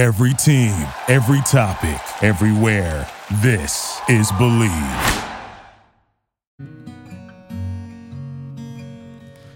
[0.00, 0.72] Every team,
[1.08, 3.06] every topic, everywhere.
[3.42, 4.72] This is Believe.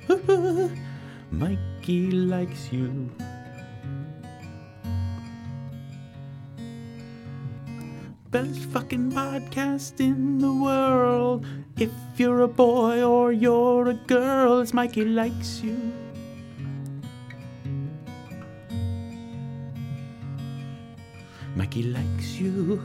[1.31, 3.11] Mikey likes you.
[8.31, 11.47] Best fucking podcast in the world.
[11.79, 16.04] If you're a boy or you're a girl, it's Mikey likes you.
[21.65, 22.85] Mikey likes you.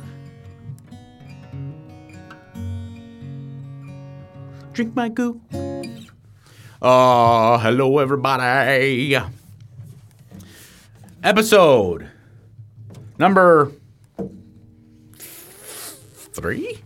[4.71, 5.41] Drink my goo.
[6.81, 9.17] Oh, hello everybody.
[11.21, 12.07] Episode
[13.17, 13.73] number
[15.17, 16.79] three.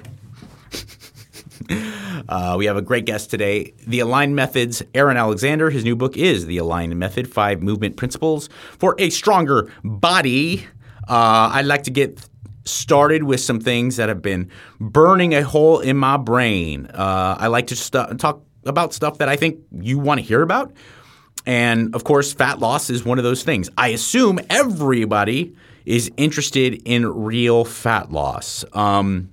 [2.27, 3.75] uh, we have a great guest today.
[3.85, 5.69] The Aligned Methods, Aaron Alexander.
[5.69, 10.65] His new book is The Aligned Method Five Movement Principles for a Stronger Body.
[11.07, 12.19] Uh, I'd like to get
[12.65, 16.87] started with some things that have been burning a hole in my brain.
[16.87, 20.41] Uh, I like to st- talk about stuff that I think you want to hear
[20.41, 20.71] about.
[21.45, 23.69] And of course, fat loss is one of those things.
[23.77, 28.63] I assume everybody is interested in real fat loss.
[28.71, 29.29] Um,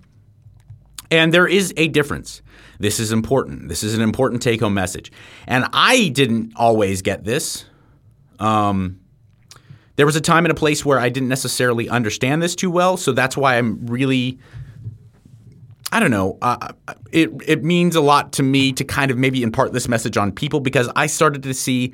[1.11, 2.43] and there is a difference.
[2.79, 3.69] This is important.
[3.69, 5.13] This is an important take home message.
[5.47, 7.65] And I didn't always get this.
[8.39, 9.01] Um,
[10.01, 12.97] there was a time and a place where I didn't necessarily understand this too well.
[12.97, 14.39] So that's why I'm really
[15.93, 16.39] I don't know.
[16.41, 16.73] Uh,
[17.13, 20.33] it it means a lot to me to kind of maybe impart this message on
[20.33, 21.93] people because I started to see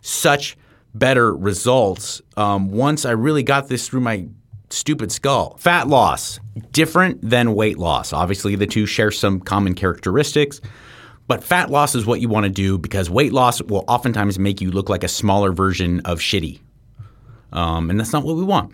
[0.00, 0.56] such
[0.94, 4.28] better results um, once I really got this through my
[4.70, 5.58] stupid skull.
[5.58, 8.14] Fat loss different than weight loss.
[8.14, 10.62] Obviously, the two share some common characteristics.
[11.28, 14.62] But fat loss is what you want to do because weight loss will oftentimes make
[14.62, 16.58] you look like a smaller version of shitty.
[17.52, 18.72] Um, and that's not what we want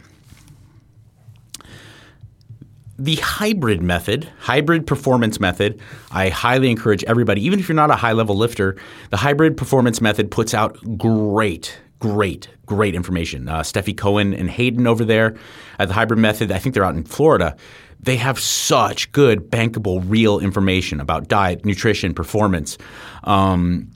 [2.99, 7.97] the hybrid method, hybrid performance method, I highly encourage everybody, even if you're not a
[7.97, 8.77] high level lifter,
[9.11, 13.49] the hybrid performance method puts out great, great, great information.
[13.49, 15.37] Uh, Stefi Cohen and Hayden over there
[15.79, 17.57] at the hybrid method, I think they're out in Florida.
[18.01, 22.79] They have such good, bankable, real information about diet, nutrition, performance.
[23.25, 23.93] Um,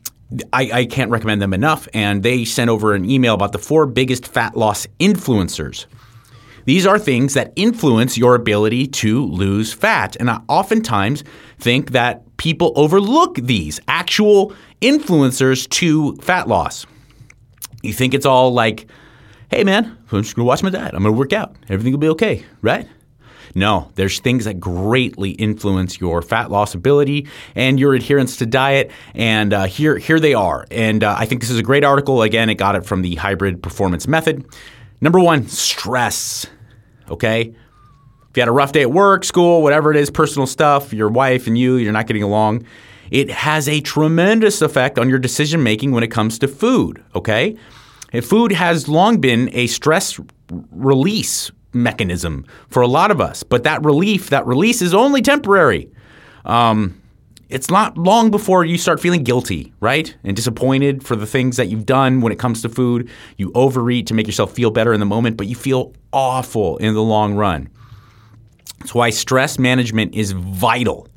[0.53, 1.89] I, I, can't recommend them enough.
[1.95, 5.87] And they sent over an email about the four biggest fat loss influencers.
[6.65, 10.17] These are things that influence your ability to lose fat.
[10.17, 11.25] And I oftentimes
[11.59, 16.87] think that people overlook these actual influencers to fat loss.
[17.83, 18.87] You think it's all like,
[19.51, 20.95] hey man, I'm just gonna watch my diet.
[20.95, 21.57] I'm gonna work out.
[21.69, 22.89] Everything will be okay, right?
[23.55, 28.91] No, there's things that greatly influence your fat loss ability and your adherence to diet.
[29.15, 30.67] And uh, here, here they are.
[30.71, 32.23] And uh, I think this is a great article.
[32.23, 34.45] Again, it got it from the Hybrid Performance Method.
[35.01, 36.47] Number one, stress.
[37.11, 37.55] Okay?
[38.31, 41.09] If you had a rough day at work, school, whatever it is, personal stuff, your
[41.09, 42.65] wife and you, you're not getting along,
[43.11, 47.05] it has a tremendous effect on your decision making when it comes to food.
[47.15, 47.59] Okay?
[48.13, 50.19] And food has long been a stress
[50.71, 55.91] release mechanism for a lot of us, but that relief, that release is only temporary.
[56.45, 57.01] Um,
[57.49, 60.17] it's not long before you start feeling guilty, right?
[60.25, 63.11] And disappointed for the things that you've done when it comes to food.
[63.37, 66.95] You overeat to make yourself feel better in the moment, but you feel awful in
[66.95, 67.69] the long run.
[68.79, 71.09] That's why stress management is vital,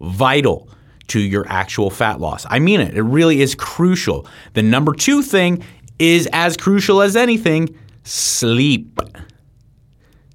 [0.00, 0.70] vital
[1.08, 2.46] to your actual fat loss.
[2.48, 4.26] I mean it, it really is crucial.
[4.54, 5.62] The number two thing
[5.98, 8.98] is as crucial as anything sleep.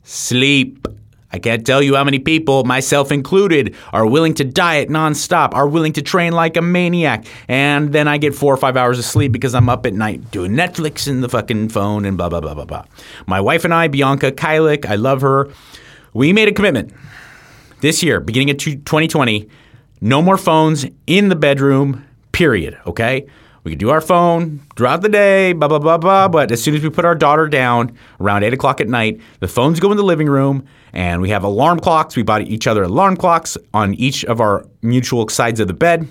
[0.09, 0.87] Sleep.
[1.33, 5.67] I can't tell you how many people, myself included, are willing to diet nonstop, are
[5.67, 9.03] willing to train like a maniac, and then I get four or five hours of
[9.03, 12.39] sleep because I'm up at night doing Netflix in the fucking phone and blah, blah,
[12.39, 12.85] blah, blah, blah.
[13.25, 15.49] My wife and I, Bianca Kajlich, I love her,
[16.13, 16.93] we made a commitment
[17.81, 19.49] this year, beginning of 2020,
[19.99, 23.27] no more phones in the bedroom, period, okay?
[23.67, 26.29] We can do our phone throughout the day, blah, blah, blah, blah.
[26.29, 29.49] But as soon as we put our daughter down around 8 o'clock at night, the
[29.49, 32.15] phones go in the living room and we have alarm clocks.
[32.15, 36.07] We bought each other alarm clocks on each of our mutual sides of the bed.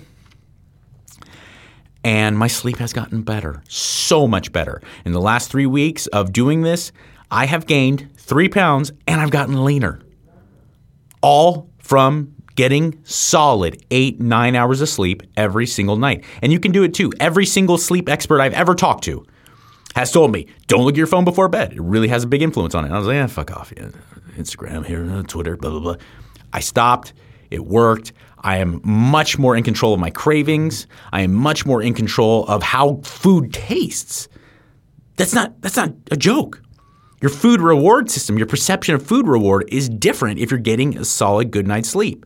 [2.03, 4.79] And my sleep has gotten better, so much better.
[5.03, 6.91] In the last three weeks of doing this,
[7.31, 9.99] I have gained three pounds and I've gotten leaner.
[11.23, 16.25] All from getting solid eight, nine hours of sleep every single night.
[16.41, 17.13] And you can do it too.
[17.21, 19.25] Every single sleep expert I've ever talked to
[19.95, 21.71] has told me, don't look at your phone before bed.
[21.71, 22.87] It really has a big influence on it.
[22.87, 23.71] And I was like, yeah, fuck off.
[23.77, 23.89] Yeah,
[24.35, 25.95] Instagram here, uh, Twitter, blah, blah, blah.
[26.51, 27.13] I stopped.
[27.49, 28.11] It worked.
[28.39, 30.87] I am much more in control of my cravings.
[31.13, 34.27] I am much more in control of how food tastes.
[35.15, 36.61] That's not that's not a joke.
[37.21, 41.05] Your food reward system, your perception of food reward is different if you're getting a
[41.05, 42.25] solid good night's sleep.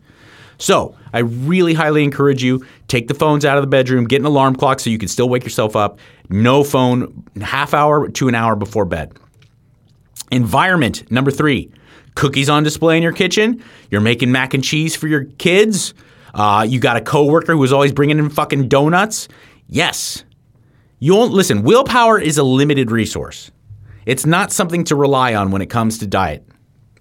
[0.62, 4.28] So, I really highly encourage you take the phones out of the bedroom, get an
[4.28, 5.98] alarm clock so you can still wake yourself up.
[6.30, 9.18] No phone half hour to an hour before bed.
[10.32, 11.72] Environment, number 3.
[12.14, 13.64] Cookies on display in your kitchen.
[13.90, 15.96] You're making mac and cheese for your kids.
[16.36, 19.30] Uh, you got a coworker who's always bringing in fucking donuts.
[19.66, 20.24] Yes.
[21.00, 21.64] You won't listen.
[21.64, 23.50] Willpower is a limited resource.
[24.06, 26.48] It's not something to rely on when it comes to diet.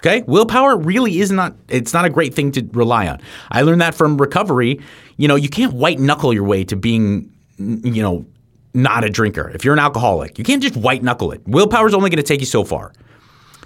[0.01, 0.23] Okay?
[0.27, 3.21] Willpower really is not it's not a great thing to rely on.
[3.51, 4.81] I learned that from recovery.
[5.17, 7.31] You know, you can't white knuckle your way to being
[7.61, 8.27] you know,
[8.73, 9.51] not a drinker.
[9.51, 11.43] If you're an alcoholic, you can't just white knuckle it.
[11.47, 12.93] Willpower is only going to take you so far.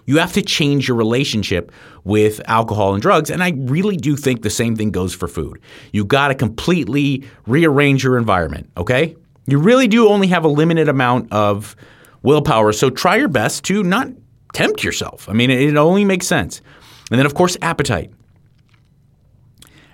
[0.07, 1.73] You have to change your relationship
[2.05, 3.31] with alcohol and drugs.
[3.31, 5.61] And I really do think the same thing goes for food.
[5.93, 9.17] You got to completely rearrange your environment, okay?
[9.47, 11.75] You really do only have a limited amount of
[12.23, 12.73] willpower.
[12.73, 14.09] So try your best to not
[14.55, 15.29] tempt yourself.
[15.29, 16.63] I mean, it only makes sense.
[17.11, 18.11] And then, of course, appetite.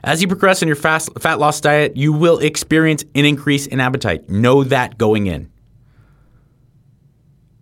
[0.03, 3.81] As you progress in your fast, fat loss diet, you will experience an increase in
[3.81, 4.31] appetite.
[4.31, 5.51] Know that going in.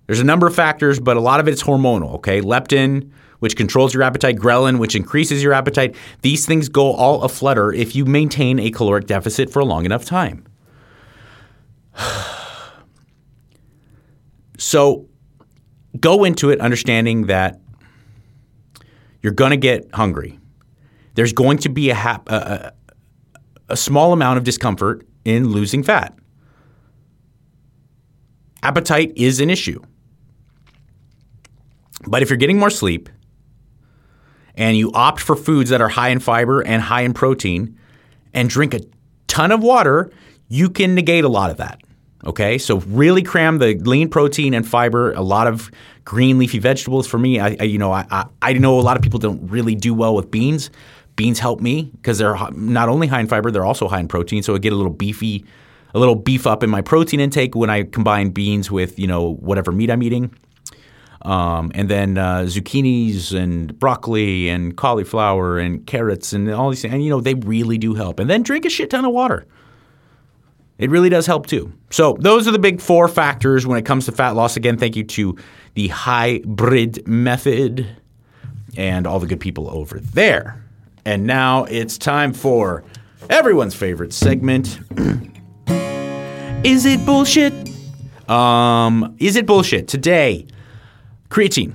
[0.07, 2.41] There's a number of factors, but a lot of it's hormonal, okay?
[2.41, 3.11] Leptin,
[3.41, 5.97] which controls your appetite, ghrelin, which increases your appetite.
[6.23, 10.05] These things go all aflutter if you maintain a caloric deficit for a long enough
[10.05, 10.45] time.
[14.59, 15.08] so
[16.01, 17.61] go into it understanding that
[19.23, 20.39] you're going to get hungry.
[21.15, 22.73] There's going to be a, hap- a,
[23.69, 26.17] a, a small amount of discomfort in losing fat.
[28.63, 29.81] Appetite is an issue.
[32.07, 33.09] But if you're getting more sleep
[34.55, 37.79] and you opt for foods that are high in fiber and high in protein
[38.33, 38.81] and drink a
[39.27, 40.11] ton of water,
[40.49, 41.81] you can negate a lot of that.
[42.27, 45.71] Okay, so really cram the lean protein and fiber, a lot of
[46.05, 47.07] green leafy vegetables.
[47.07, 49.77] For me, I, I you know I, I know a lot of people don't really
[49.77, 50.71] do well with beans.
[51.15, 54.43] Beans help me because they're not only high in fiber, they're also high in protein.
[54.43, 55.45] So I get a little beefy,
[55.95, 59.35] a little beef up in my protein intake when I combine beans with you know
[59.35, 60.35] whatever meat I'm eating.
[61.23, 66.95] Um, and then uh, zucchinis and broccoli and cauliflower and carrots and all these things.
[66.95, 68.21] And, you know, they really do help.
[68.21, 69.45] And then drink a shit ton of water.
[70.79, 71.73] It really does help too.
[71.91, 74.57] So those are the big four factors when it comes to fat loss.
[74.57, 75.37] Again, thank you to
[75.75, 77.87] the hybrid method
[78.77, 80.65] and all the good people over there.
[81.05, 82.85] And now it's time for
[83.29, 84.79] everyone's favorite segment.
[86.65, 87.53] is it bullshit?
[88.29, 89.89] Um, is it bullshit?
[89.89, 90.47] Today,
[91.29, 91.73] creatine.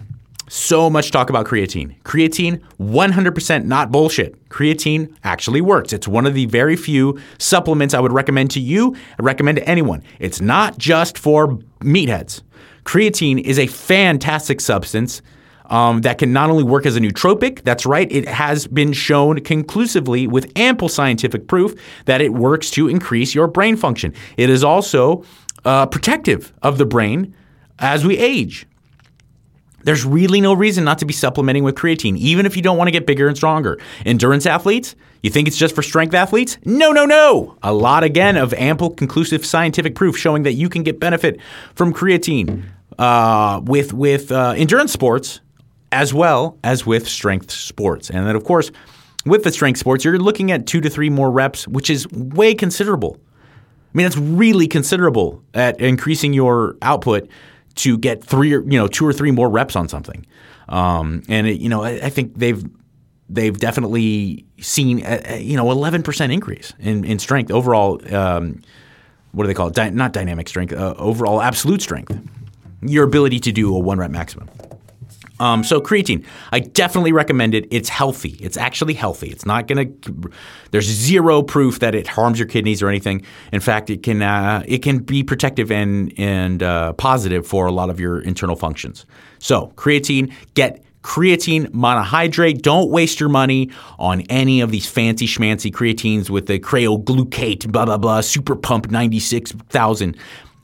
[0.55, 1.99] So much talk about creatine.
[2.03, 4.49] Creatine, 100% not bullshit.
[4.49, 5.93] Creatine actually works.
[5.93, 8.95] It's one of the very few supplements I would recommend to you.
[9.17, 10.03] I recommend to anyone.
[10.19, 12.43] It's not just for meatheads.
[12.83, 15.23] Creatine is a fantastic substance
[15.71, 19.39] um, that can not only work as a nootropic, that's right, it has been shown
[19.39, 21.73] conclusively with ample scientific proof
[22.05, 24.13] that it works to increase your brain function.
[24.37, 25.25] It is also
[25.65, 27.33] uh, protective of the brain
[27.79, 28.67] as we age.
[29.83, 32.87] There's really no reason not to be supplementing with creatine, even if you don't want
[32.87, 33.79] to get bigger and stronger.
[34.05, 36.57] Endurance athletes, you think it's just for strength athletes?
[36.65, 37.57] No, no, no.
[37.63, 41.39] A lot, again, of ample, conclusive scientific proof showing that you can get benefit
[41.75, 42.65] from creatine
[42.97, 45.39] uh, with, with uh, endurance sports
[45.91, 48.09] as well as with strength sports.
[48.09, 48.71] And then, of course,
[49.25, 52.55] with the strength sports, you're looking at two to three more reps, which is way
[52.55, 53.17] considerable.
[53.93, 57.29] I mean, that's really considerable at increasing your output
[57.75, 60.25] to get three or you know two or three more reps on something.
[60.69, 62.63] Um, and it, you know, I, I, think they've
[63.29, 67.99] they've definitely seen a, a, you know 11% increase in, in strength overall.
[68.13, 68.61] Um,
[69.31, 69.75] what do they call it?
[69.75, 72.15] Di- not dynamic strength, uh, overall absolute strength.
[72.81, 74.49] Your ability to do a one rep maximum.
[75.39, 77.67] Um, so creatine, I definitely recommend it.
[77.71, 78.37] It's healthy.
[78.39, 79.29] It's actually healthy.
[79.29, 80.31] It's not going to.
[80.71, 83.25] There's zero proof that it harms your kidneys or anything.
[83.51, 87.71] In fact, it can uh, it can be protective and and uh, positive for a
[87.71, 89.05] lot of your internal functions.
[89.39, 92.61] So creatine, get creatine monohydrate.
[92.61, 97.85] Don't waste your money on any of these fancy schmancy creatines with the cryoglucate, blah
[97.85, 100.15] blah blah, super pump ninety six thousand.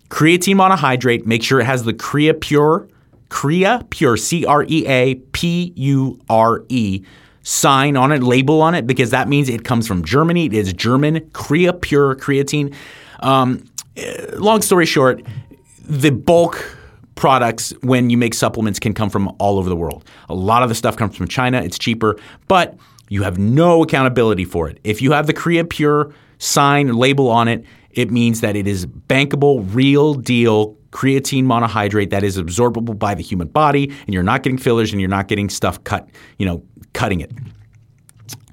[0.10, 1.26] Creatine monohydrate.
[1.26, 2.88] Make sure it has the Creapure
[3.30, 7.04] Creapure, C R E A P U R E,
[7.44, 10.48] sign on it, label on it, because that means it comes from Germany.
[10.48, 12.74] It is German Creapure creatine.
[13.22, 13.66] Um,
[13.98, 15.24] eh, long story short,
[15.82, 16.76] the bulk
[17.16, 20.06] products when you make supplements can come from all over the world.
[20.30, 21.62] A lot of the stuff comes from China.
[21.62, 22.18] It's cheaper,
[22.48, 22.78] but
[23.10, 24.80] you have no accountability for it.
[24.84, 29.68] If you have the Creapure sign label on it, it means that it is bankable,
[29.74, 34.58] real deal creatine monohydrate that is absorbable by the human body, and you're not getting
[34.58, 37.32] fillers and you're not getting stuff cut, you know, cutting it.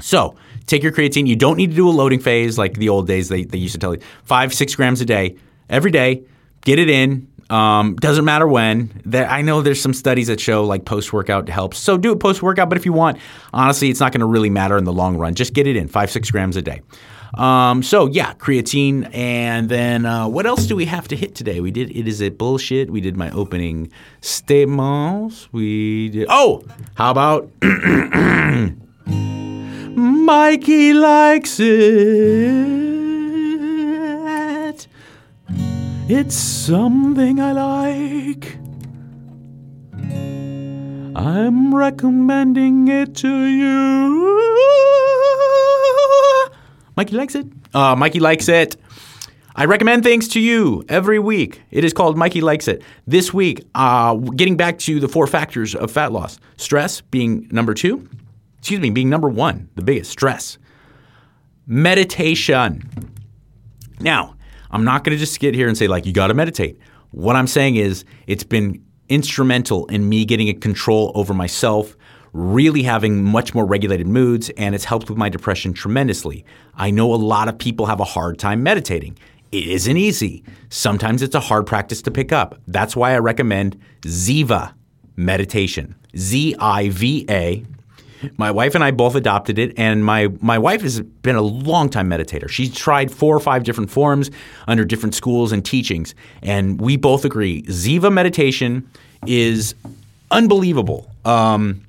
[0.00, 1.26] So take your creatine.
[1.26, 3.74] You don't need to do a loading phase like the old days they, they used
[3.74, 4.00] to tell you.
[4.24, 5.36] Five, six grams a day,
[5.68, 6.24] every day,
[6.62, 7.28] get it in.
[7.48, 9.00] Um, doesn't matter when.
[9.04, 11.78] There, I know there's some studies that show like post workout helps.
[11.78, 13.18] So do it post workout, but if you want,
[13.54, 15.34] honestly, it's not going to really matter in the long run.
[15.34, 16.82] Just get it in, five, six grams a day.
[17.36, 21.60] Um, so yeah, creatine, and then uh, what else do we have to hit today?
[21.60, 22.90] We did it is it bullshit.
[22.90, 23.90] We did my opening
[24.22, 25.52] statements.
[25.52, 26.26] We did.
[26.30, 26.64] Oh,
[26.94, 27.50] how about
[29.96, 32.16] Mikey likes it.
[36.08, 38.56] It's something I like.
[41.16, 45.05] I'm recommending it to you.
[46.96, 47.46] Mikey likes it.
[47.74, 48.76] Uh, Mikey likes it.
[49.54, 51.62] I recommend things to you every week.
[51.70, 52.82] It is called Mikey Likes It.
[53.06, 57.72] This week, uh, getting back to the four factors of fat loss stress being number
[57.72, 58.08] two,
[58.58, 60.58] excuse me, being number one, the biggest stress.
[61.66, 62.82] Meditation.
[64.00, 64.36] Now,
[64.70, 66.78] I'm not going to just get here and say, like, you got to meditate.
[67.12, 71.95] What I'm saying is, it's been instrumental in me getting a control over myself,
[72.36, 76.44] really having much more regulated moods, and it's helped with my depression tremendously.
[76.74, 79.16] I know a lot of people have a hard time meditating.
[79.52, 80.44] It isn't easy.
[80.68, 82.60] Sometimes it's a hard practice to pick up.
[82.66, 84.74] That's why I recommend Ziva
[85.16, 85.94] meditation.
[86.14, 87.64] Z I V A.
[88.36, 91.88] My wife and I both adopted it, and my, my wife has been a long
[91.88, 92.48] time meditator.
[92.48, 94.30] She's tried four or five different forms
[94.66, 98.90] under different schools and teachings, and we both agree Ziva meditation
[99.26, 99.74] is
[100.30, 101.10] unbelievable.
[101.24, 101.82] Um,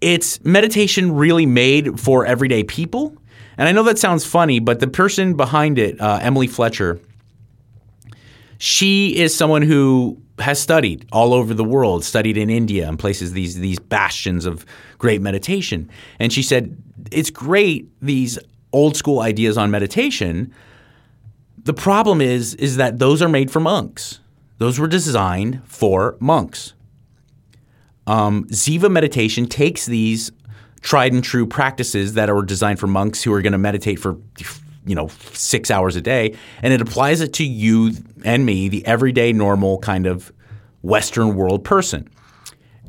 [0.00, 3.16] it's meditation really made for everyday people.
[3.58, 7.00] And I know that sounds funny, but the person behind it, uh, Emily Fletcher,
[8.58, 13.32] she is someone who has studied all over the world, studied in India and places
[13.32, 14.66] these these bastions of
[14.98, 15.90] great meditation.
[16.18, 16.76] And she said
[17.10, 18.38] it's great these
[18.72, 20.52] old school ideas on meditation.
[21.64, 24.20] The problem is is that those are made for monks.
[24.58, 26.74] Those were designed for monks.
[28.06, 30.30] Um, Ziva meditation takes these
[30.80, 34.16] tried and true practices that are designed for monks who are going to meditate for
[34.84, 37.92] you know six hours a day, and it applies it to you
[38.24, 40.32] and me, the everyday normal kind of
[40.82, 42.08] Western world person.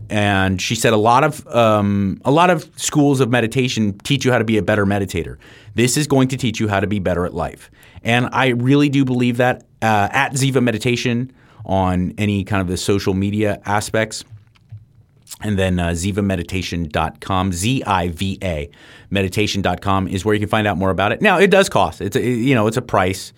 [0.09, 4.31] And she said a lot of um, a lot of schools of meditation teach you
[4.31, 5.37] how to be a better meditator.
[5.73, 7.71] This is going to teach you how to be better at life,
[8.03, 11.33] and I really do believe that uh, at Ziva Meditation
[11.65, 14.23] on any kind of the social media aspects.
[15.41, 18.69] And then uh, zivameditation.com, Z-I-V-A,
[19.11, 21.21] meditation.com is where you can find out more about it.
[21.21, 22.01] Now, it does cost.
[22.01, 23.33] It's a, you know, it's a price.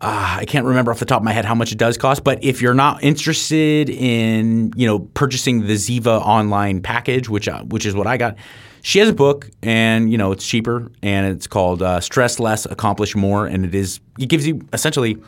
[0.00, 2.24] Uh, I can't remember off the top of my head how much it does cost,
[2.24, 7.64] but if you're not interested in, you know, purchasing the Ziva online package, which uh,
[7.64, 8.36] which is what I got,
[8.82, 12.64] she has a book, and you know, it's cheaper, and it's called uh, "Stress Less,
[12.64, 15.18] Accomplish More," and it is it gives you essentially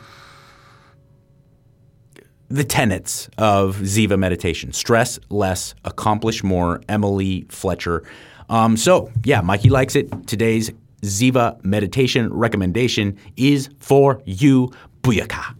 [2.53, 6.81] the tenets of Ziva meditation stress less, accomplish more.
[6.87, 8.03] Emily Fletcher.
[8.47, 10.27] Um, so, yeah, Mikey likes it.
[10.27, 10.69] Today's
[11.01, 14.71] Ziva meditation recommendation is for you.
[15.01, 15.55] Booyaka.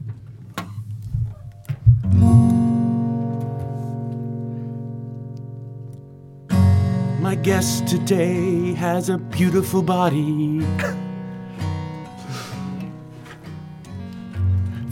[7.19, 10.63] My guest today has a beautiful body.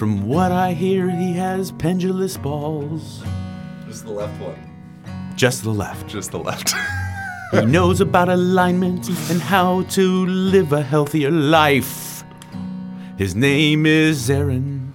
[0.02, 3.24] From what I hear, he has pendulous balls.
[3.86, 4.58] Just the left one.
[5.36, 6.08] Just the left.
[6.08, 6.74] Just the left.
[7.52, 12.24] He knows about alignment and how to live a healthier life.
[13.16, 14.92] His name is Aaron.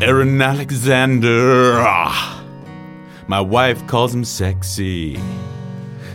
[0.00, 1.74] Aaron Alexander.
[1.76, 2.42] Ah.
[3.26, 5.20] My wife calls him sexy.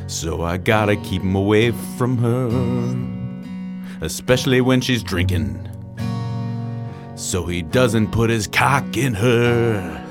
[0.07, 1.69] So I gotta keep him away
[1.99, 4.03] from her.
[4.03, 5.69] Especially when she's drinking.
[7.15, 10.01] So he doesn't put his cock in her.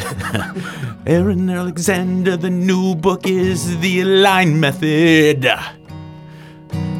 [1.06, 5.50] Aaron Alexander, the new book is The Align Method.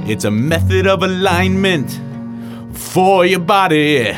[0.06, 2.00] It's a method of alignment
[2.74, 4.16] for your body.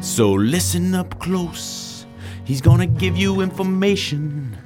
[0.00, 2.06] So listen up close.
[2.44, 4.58] He's gonna give you information.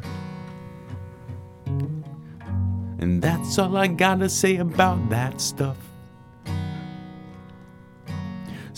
[2.99, 5.92] And that's all I gotta say about that stuff.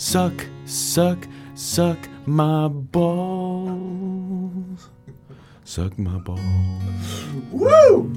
[0.05, 1.17] Suck, suck,
[1.55, 1.97] suck
[2.27, 3.71] my balls.
[5.63, 7.25] Suck my balls.
[7.51, 8.13] Woo!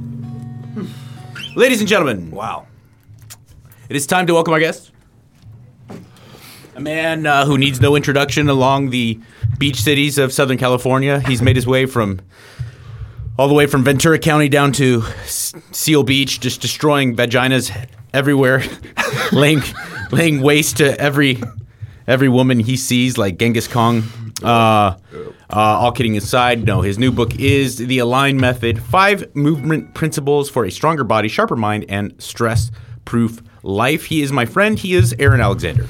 [1.57, 2.67] Ladies and gentlemen, wow.
[3.89, 4.93] it is time to welcome our guest.
[6.77, 9.19] A man uh, who needs no introduction along the
[9.57, 11.21] beach cities of Southern California.
[11.21, 12.21] He's made his way from
[13.39, 17.75] all the way from Ventura County down to S- Seal Beach, just destroying vaginas
[18.13, 18.63] everywhere,
[19.33, 19.63] laying
[20.13, 21.41] laying waste to every
[22.09, 24.03] every woman he sees, like Genghis Khan.
[24.43, 24.97] Uh, uh,
[25.51, 26.81] all kidding aside, no.
[26.81, 31.57] His new book is The Align Method: Five Movement Principles for a Stronger Body, Sharper
[31.57, 34.07] Mind, and Stress-Proof Life.
[34.07, 34.79] He is my friend.
[34.79, 35.87] He is Aaron Alexander.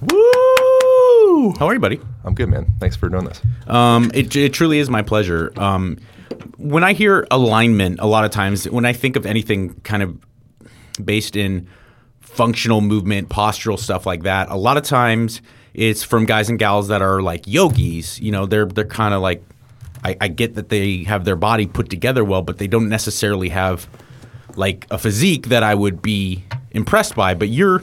[0.00, 1.54] Woo!
[1.58, 2.00] How are you, buddy?
[2.24, 2.66] I'm good, man.
[2.80, 3.40] Thanks for doing this.
[3.66, 5.52] Um, it, it truly is my pleasure.
[5.56, 5.98] Um,
[6.56, 10.18] when I hear alignment, a lot of times, when I think of anything kind of
[11.04, 11.68] based in
[12.28, 15.42] functional movement, postural stuff like that, a lot of times
[15.74, 18.20] it's from guys and gals that are like yogis.
[18.20, 19.42] You know, they're they're kind of like,
[20.04, 23.48] I, I get that they have their body put together well, but they don't necessarily
[23.50, 23.88] have
[24.56, 27.34] like a physique that I would be impressed by.
[27.34, 27.82] But you're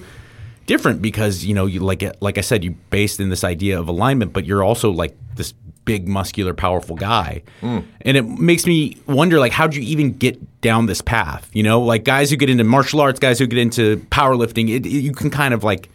[0.65, 3.87] different because you know you like like I said you based in this idea of
[3.87, 5.53] alignment, but you're also like this
[5.85, 7.85] big muscular powerful guy mm.
[8.01, 11.79] and it makes me wonder like how'd you even get down this path you know
[11.81, 15.11] like guys who get into martial arts guys who get into powerlifting it, it- you
[15.13, 15.89] can kind of like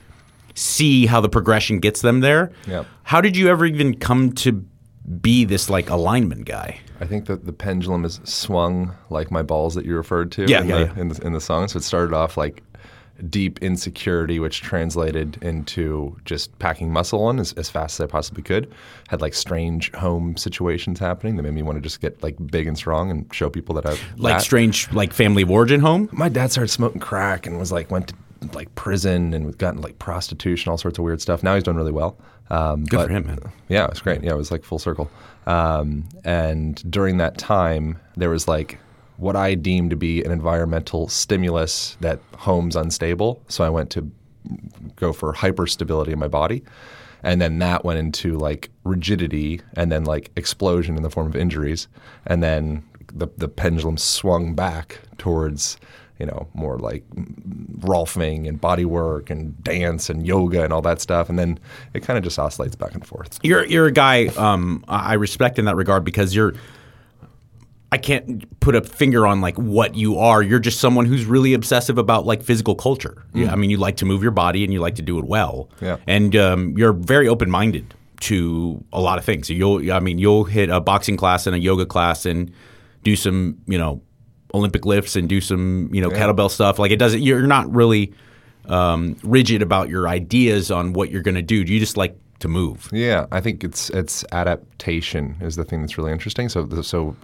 [0.55, 2.87] see how the progression gets them there Yep.
[3.03, 4.65] how did you ever even come to
[5.21, 9.75] be this like alignment guy I think that the pendulum is swung like my balls
[9.75, 11.01] that you referred to Yeah, in, yeah, the, yeah.
[11.01, 11.67] In, the, in the song.
[11.67, 12.63] So it started off like
[13.29, 18.43] deep insecurity, which translated into just packing muscle on as, as fast as I possibly
[18.43, 18.73] could.
[19.09, 22.67] Had like strange home situations happening that made me want to just get like big
[22.67, 24.43] and strong and show people that I like that.
[24.43, 28.09] strange like family of origin home my dad started smoking crack and was like went
[28.09, 28.15] to
[28.55, 31.43] like prison and gotten like prostitution, all sorts of weird stuff.
[31.43, 32.17] Now he's doing really well.
[32.49, 33.39] Um, Good but- for him, man.
[33.69, 34.23] Yeah, it was great.
[34.23, 35.11] Yeah, it was like full circle.
[35.47, 38.79] Um, and during that time, there was like
[39.21, 43.43] what I deemed to be an environmental stimulus that home's unstable.
[43.49, 44.11] So I went to
[44.97, 46.65] go for hyperstability in my body.
[47.23, 51.37] And then that went into like rigidity and then like explosion in the form of
[51.37, 51.87] injuries.
[52.27, 55.77] And then the, the pendulum swung back towards,
[56.19, 57.05] you know, more like
[57.81, 61.29] rolfing and body work and dance and yoga and all that stuff.
[61.29, 61.59] And then
[61.93, 63.39] it kind of just oscillates back and forth.
[63.43, 66.55] You're you're a guy um, I respect in that regard because you're.
[67.93, 70.43] I can't put a finger on like what you are.
[70.43, 73.25] You're just someone who's really obsessive about like physical culture.
[73.35, 75.25] Yeah, I mean, you like to move your body and you like to do it
[75.25, 75.69] well.
[75.81, 75.97] Yeah.
[76.07, 79.51] And um, you're very open minded to a lot of things.
[79.51, 82.53] You'll, I mean, you'll hit a boxing class and a yoga class and
[83.03, 84.03] do some, you know,
[84.55, 86.79] Olympic lifts and do some, you know, kettlebell stuff.
[86.79, 87.23] Like it doesn't.
[87.23, 88.13] You're not really
[88.67, 91.57] um, rigid about your ideas on what you're going to do.
[91.57, 92.89] You just like to move.
[92.93, 96.49] Yeah, I think it's it's adaptation is the thing that's really interesting.
[96.49, 97.17] So so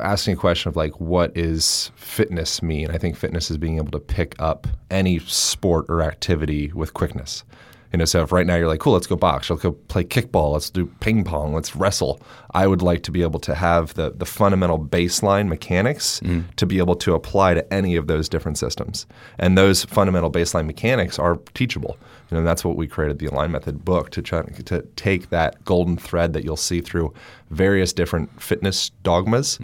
[0.00, 2.90] asking a question of like what is fitness mean?
[2.90, 7.44] I think fitness is being able to pick up any sport or activity with quickness.
[7.92, 10.04] You know, so if right now you're like, cool, let's go box, let's go play
[10.04, 12.20] kickball, let's do ping pong, let's wrestle.
[12.52, 16.48] I would like to be able to have the the fundamental baseline mechanics mm-hmm.
[16.56, 19.06] to be able to apply to any of those different systems.
[19.38, 21.96] And those fundamental baseline mechanics are teachable.
[22.30, 25.64] You know, that's what we created the Align Method book to try to take that
[25.64, 27.14] golden thread that you'll see through
[27.50, 29.58] various different fitness dogmas.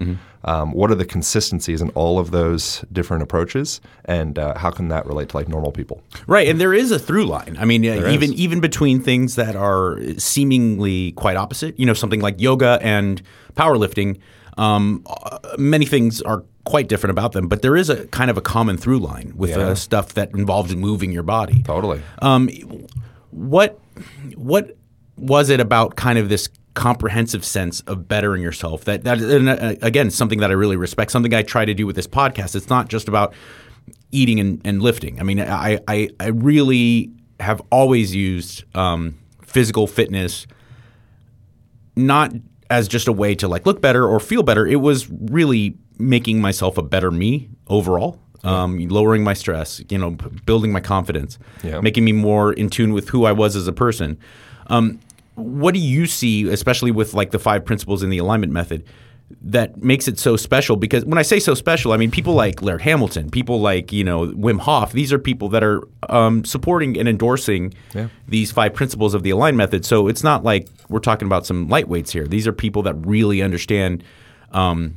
[0.44, 4.88] Um, what are the consistencies in all of those different approaches, and uh, how can
[4.88, 6.02] that relate to like normal people?
[6.26, 7.56] Right, and there is a through line.
[7.60, 8.40] I mean, uh, even is.
[8.40, 11.78] even between things that are seemingly quite opposite.
[11.78, 13.22] You know, something like yoga and
[13.54, 14.18] powerlifting.
[14.58, 18.36] Um, uh, many things are quite different about them, but there is a kind of
[18.36, 19.68] a common through line with Yeah.
[19.68, 21.62] uh, stuff that involves moving your body.
[21.62, 22.00] Totally.
[22.20, 22.48] Um,
[23.30, 23.78] what
[24.36, 24.76] what
[25.16, 29.74] was it about kind of this comprehensive sense of bettering yourself that that and uh,
[29.82, 32.70] again something that I really respect something I try to do with this podcast it's
[32.70, 33.34] not just about
[34.10, 39.86] eating and, and lifting I mean I, I I really have always used um, physical
[39.86, 40.46] fitness
[41.94, 42.32] not
[42.70, 44.66] as just a way to like look better or feel better.
[44.66, 45.76] It was really
[46.08, 48.18] making myself a better me overall.
[48.44, 51.80] Um, lowering my stress, you know, p- building my confidence, Yeah.
[51.80, 54.18] making me more in tune with who I was as a person.
[54.66, 54.98] Um,
[55.36, 58.82] what do you see, especially with like the five principles in the alignment method,
[59.42, 60.74] that makes it so special?
[60.74, 64.02] Because when I say so special, I mean people like Laird Hamilton, people like you
[64.02, 64.90] know Wim Hof.
[64.90, 68.08] These are people that are um, supporting and endorsing Yeah.
[68.26, 69.84] these five principles of the align method.
[69.84, 72.26] So it's not like we're talking about some lightweights here.
[72.26, 74.02] These are people that really understand
[74.50, 74.94] um,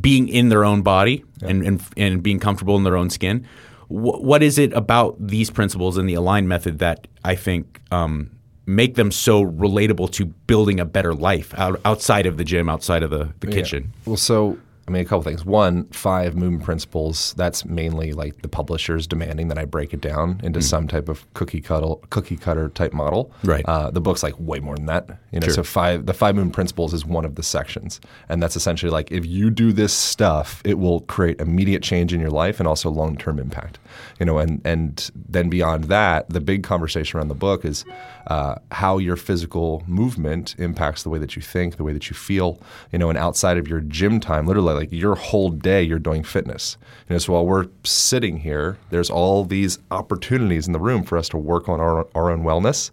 [0.00, 3.46] being in their own body and, and and being comfortable in their own skin.
[3.88, 8.30] Wh- what is it about these principles and the align method that I think um,
[8.66, 13.02] make them so relatable to building a better life out, outside of the gym, outside
[13.02, 13.92] of the, the kitchen?
[14.06, 15.46] Well, so I mean, a couple things.
[15.46, 17.32] One, five movement principles.
[17.38, 21.32] That's mainly like the publishers demanding that I break it down into some type of
[21.32, 23.32] cookie cutter, cookie cutter type model.
[23.42, 23.64] Right.
[23.66, 25.08] Uh, the book's like way more than that.
[25.32, 25.54] You know, Sure.
[25.54, 26.04] so five.
[26.04, 29.50] The five movement principles is one of the sections, and that's essentially like if you
[29.50, 33.38] do this stuff, it will create immediate change in your life and also long term
[33.38, 33.78] impact.
[34.20, 37.84] You know, and and then beyond that, the big conversation around the book is
[38.26, 42.16] uh, how your physical movement impacts the way that you think, the way that you
[42.16, 42.60] feel.
[42.92, 46.22] You know, and outside of your gym time, literally like your whole day, you're doing
[46.22, 46.76] fitness.
[47.08, 51.18] You know, so while we're sitting here, there's all these opportunities in the room for
[51.18, 52.90] us to work on our, our own wellness.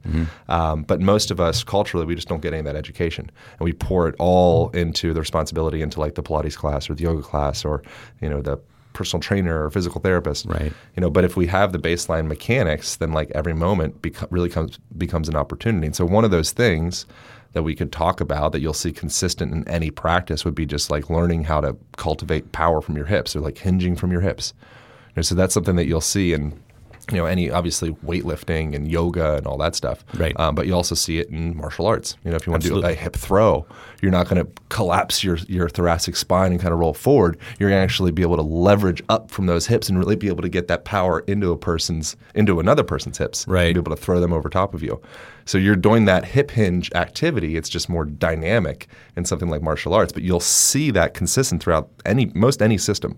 [0.50, 3.66] Um, but most of us culturally, we just don't get any of that education, and
[3.66, 7.22] we pour it all into the responsibility into like the Pilates class or the yoga
[7.22, 7.82] class or
[8.22, 8.60] you know the
[8.94, 10.46] personal trainer or physical therapist.
[10.46, 10.74] Right.
[10.96, 14.50] You know, but if we have the baseline mechanics, then like every moment beco- really
[14.50, 15.88] comes becomes an opportunity.
[15.88, 17.06] And so one of those things
[17.54, 20.90] that we could talk about that you'll see consistent in any practice would be just
[20.90, 24.54] like learning how to cultivate power from your hips or like hinging from your hips.
[25.10, 26.58] You know, so that's something that you'll see in
[27.10, 30.04] you know any obviously weightlifting and yoga and all that stuff.
[30.16, 30.38] Right.
[30.40, 32.18] Um, but you also see it in martial arts.
[32.24, 33.66] You know, if you want to do a hip throw,
[34.02, 37.38] you're not going to collapse your your thoracic spine and kind of roll forward.
[37.60, 40.28] You're going to actually be able to leverage up from those hips and really be
[40.28, 43.48] able to get that power into a person's into another person's hips.
[43.48, 43.74] Right.
[43.74, 45.02] Be able to throw them over top of you.
[45.46, 47.56] So you're doing that hip hinge activity.
[47.56, 51.90] It's just more dynamic in something like martial arts, but you'll see that consistent throughout
[52.06, 53.18] any most any system.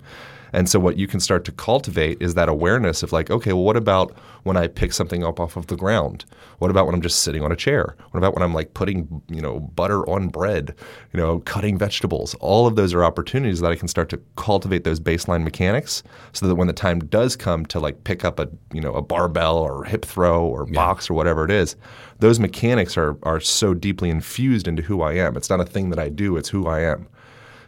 [0.54, 3.64] And so what you can start to cultivate is that awareness of like, okay, well,
[3.64, 6.26] what about when I pick something up off of the ground?
[6.60, 7.96] What about when I'm just sitting on a chair?
[8.12, 10.76] What about when I'm like putting, you know, butter on bread,
[11.12, 12.36] you know, cutting vegetables?
[12.36, 16.48] All of those are opportunities that I can start to cultivate those baseline mechanics so
[16.48, 19.58] that when the time does come to like pick up a, you know, a barbell
[19.58, 21.76] or hip throw or box or whatever it is,
[22.24, 25.36] those mechanics are are so deeply infused into who I am.
[25.36, 27.06] It's not a thing that I do, it's who I am.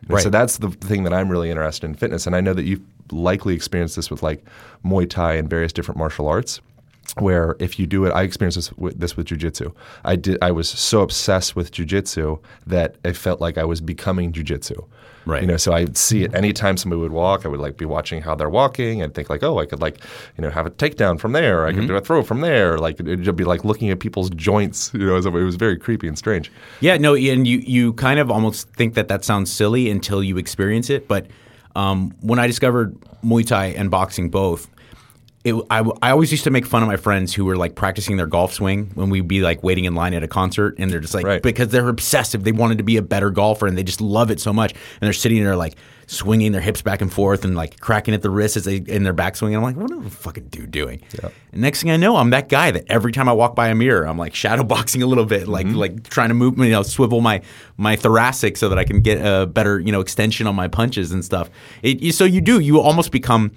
[0.07, 0.23] Right.
[0.23, 2.25] So that's the thing that I'm really interested in fitness.
[2.25, 4.45] And I know that you've likely experienced this with like
[4.85, 6.61] Muay Thai and various different martial arts.
[7.19, 9.73] Where if you do it, I experienced this with, this with jujitsu.
[10.03, 10.37] I did.
[10.41, 14.85] I was so obsessed with jujitsu that I felt like I was becoming jujitsu.
[15.25, 15.41] Right.
[15.41, 17.45] You know, so I'd see it anytime somebody would walk.
[17.45, 19.99] I would like be watching how they're walking and think like, oh, I could like,
[20.37, 21.65] you know, have a takedown from there.
[21.65, 22.77] I could do a throw from there.
[22.77, 24.91] Like it'd be like looking at people's joints.
[25.05, 26.51] You know, it was very creepy and strange.
[26.79, 30.37] Yeah, no, and you you kind of almost think that that sounds silly until you
[30.37, 31.07] experience it.
[31.07, 31.27] But
[31.75, 34.67] um, when I discovered Muay Thai and boxing both,
[35.45, 38.17] it, I, I always used to make fun of my friends who were like practicing
[38.17, 40.99] their golf swing when we'd be like waiting in line at a concert, and they're
[40.99, 41.41] just like Right.
[41.41, 44.39] because they're obsessive, they wanted to be a better golfer, and they just love it
[44.39, 45.75] so much, and they're sitting there like
[46.07, 49.03] swinging their hips back and forth and like cracking at the wrist as they in
[49.03, 49.47] their backswing.
[49.47, 51.01] And I'm like, what is the fucking dude doing?
[51.51, 53.75] And next thing I know, I'm that guy that every time I walk by a
[53.75, 55.75] mirror, I'm like shadow boxing a little bit, like mm-hmm.
[55.75, 57.41] like trying to move, you know, swivel my
[57.77, 61.11] my thoracic so that I can get a better you know extension on my punches
[61.11, 61.49] and stuff.
[61.83, 63.51] It, so you do, you almost become.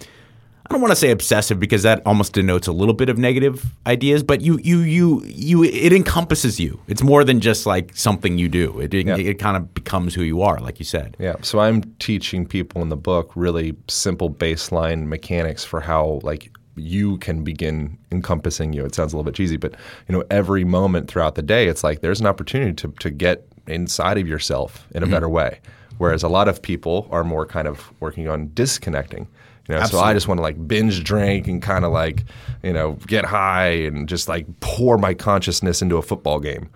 [0.68, 3.64] I don't want to say obsessive because that almost denotes a little bit of negative
[3.87, 6.78] ideas, but you you you you it encompasses you.
[6.88, 8.78] It's more than just like something you do.
[8.78, 9.16] It it, Yeah.
[9.16, 11.16] it kind of becomes who you are, like you said.
[11.18, 11.37] Yeah.
[11.40, 17.16] So I'm teaching people in the book really simple baseline mechanics for how like you
[17.18, 18.85] can begin encompassing you.
[18.85, 19.74] It sounds a little bit cheesy, but
[20.07, 23.46] you know, every moment throughout the day, it's like there's an opportunity to to get
[23.66, 25.14] inside of yourself in a mm-hmm.
[25.14, 25.61] better way.
[25.96, 29.26] Whereas a lot of people are more kind of working on disconnecting.
[29.68, 32.24] You know, so I just want to like binge drink and kind of like,
[32.62, 36.70] you know, get high and just like pour my consciousness into a football game.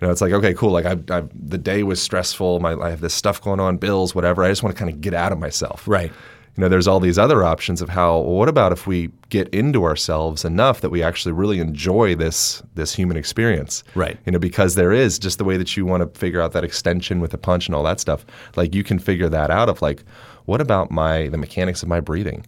[0.00, 0.70] You know, it's like okay, cool.
[0.70, 2.60] Like I, I the day was stressful.
[2.60, 4.44] My I have this stuff going on, bills, whatever.
[4.44, 5.88] I just want to kind of get out of myself.
[5.88, 6.12] Right.
[6.56, 8.18] You know, there's all these other options of how.
[8.20, 12.62] Well, what about if we get into ourselves enough that we actually really enjoy this
[12.74, 13.82] this human experience?
[13.94, 14.18] Right.
[14.24, 16.64] You know, because there is just the way that you want to figure out that
[16.64, 18.24] extension with the punch and all that stuff.
[18.54, 20.04] Like you can figure that out of like,
[20.46, 22.46] what about my the mechanics of my breathing?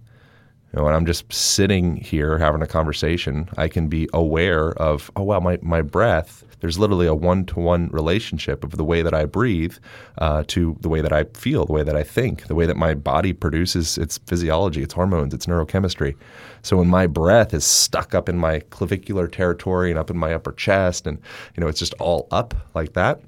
[0.73, 5.11] You know, when I'm just sitting here having a conversation, I can be aware of,
[5.17, 6.45] oh wow, my, my breath.
[6.61, 9.77] There's literally a one to one relationship of the way that I breathe
[10.19, 12.77] uh, to the way that I feel, the way that I think, the way that
[12.77, 16.17] my body produces its physiology, its hormones, its neurochemistry.
[16.63, 20.35] So when my breath is stuck up in my clavicular territory and up in my
[20.35, 21.19] upper chest, and
[21.57, 23.23] you know it's just all up like that,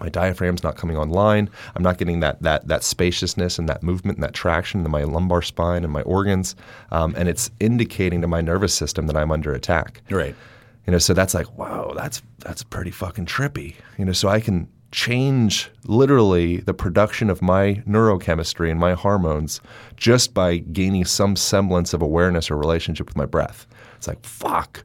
[0.00, 1.50] my diaphragm's not coming online.
[1.74, 5.04] I'm not getting that that that spaciousness and that movement and that traction in my
[5.04, 6.56] lumbar spine and my organs,
[6.90, 10.02] um, and it's indicating to my nervous system that I'm under attack.
[10.10, 10.34] Right.
[10.86, 13.76] You know, so that's like, wow, that's that's pretty fucking trippy.
[13.98, 19.60] You know, so I can change literally the production of my neurochemistry and my hormones
[19.96, 23.66] just by gaining some semblance of awareness or relationship with my breath.
[23.96, 24.84] It's like, fuck.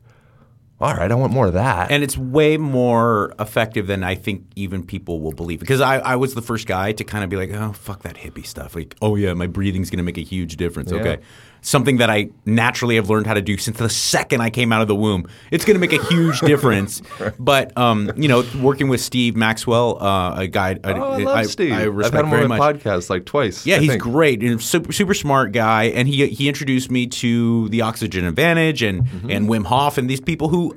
[0.79, 1.89] All right, I want more of that.
[1.89, 5.59] and it's way more effective than I think even people will believe.
[5.59, 8.15] Because I, I was the first guy to kind of be like, oh fuck that
[8.15, 8.75] hippie stuff.
[8.75, 10.91] Like, oh yeah, my breathing's going to make a huge difference.
[10.91, 11.17] Okay,
[11.61, 14.81] something that I naturally have learned how to do since the second I came out
[14.81, 15.27] of the womb.
[15.51, 17.01] It's going to make a huge difference.
[17.39, 21.73] But um, you know, working with Steve Maxwell, uh, a guy, oh, I love Steve.
[21.73, 22.59] I I've respect had him very on much.
[22.59, 23.65] my podcast like twice.
[23.65, 24.01] Yeah, I he's think.
[24.01, 25.85] great and super, super smart guy.
[25.85, 29.29] And he he introduced me to the Oxygen Advantage and Mm-hmm.
[29.31, 30.75] and Wim Hof and these people who.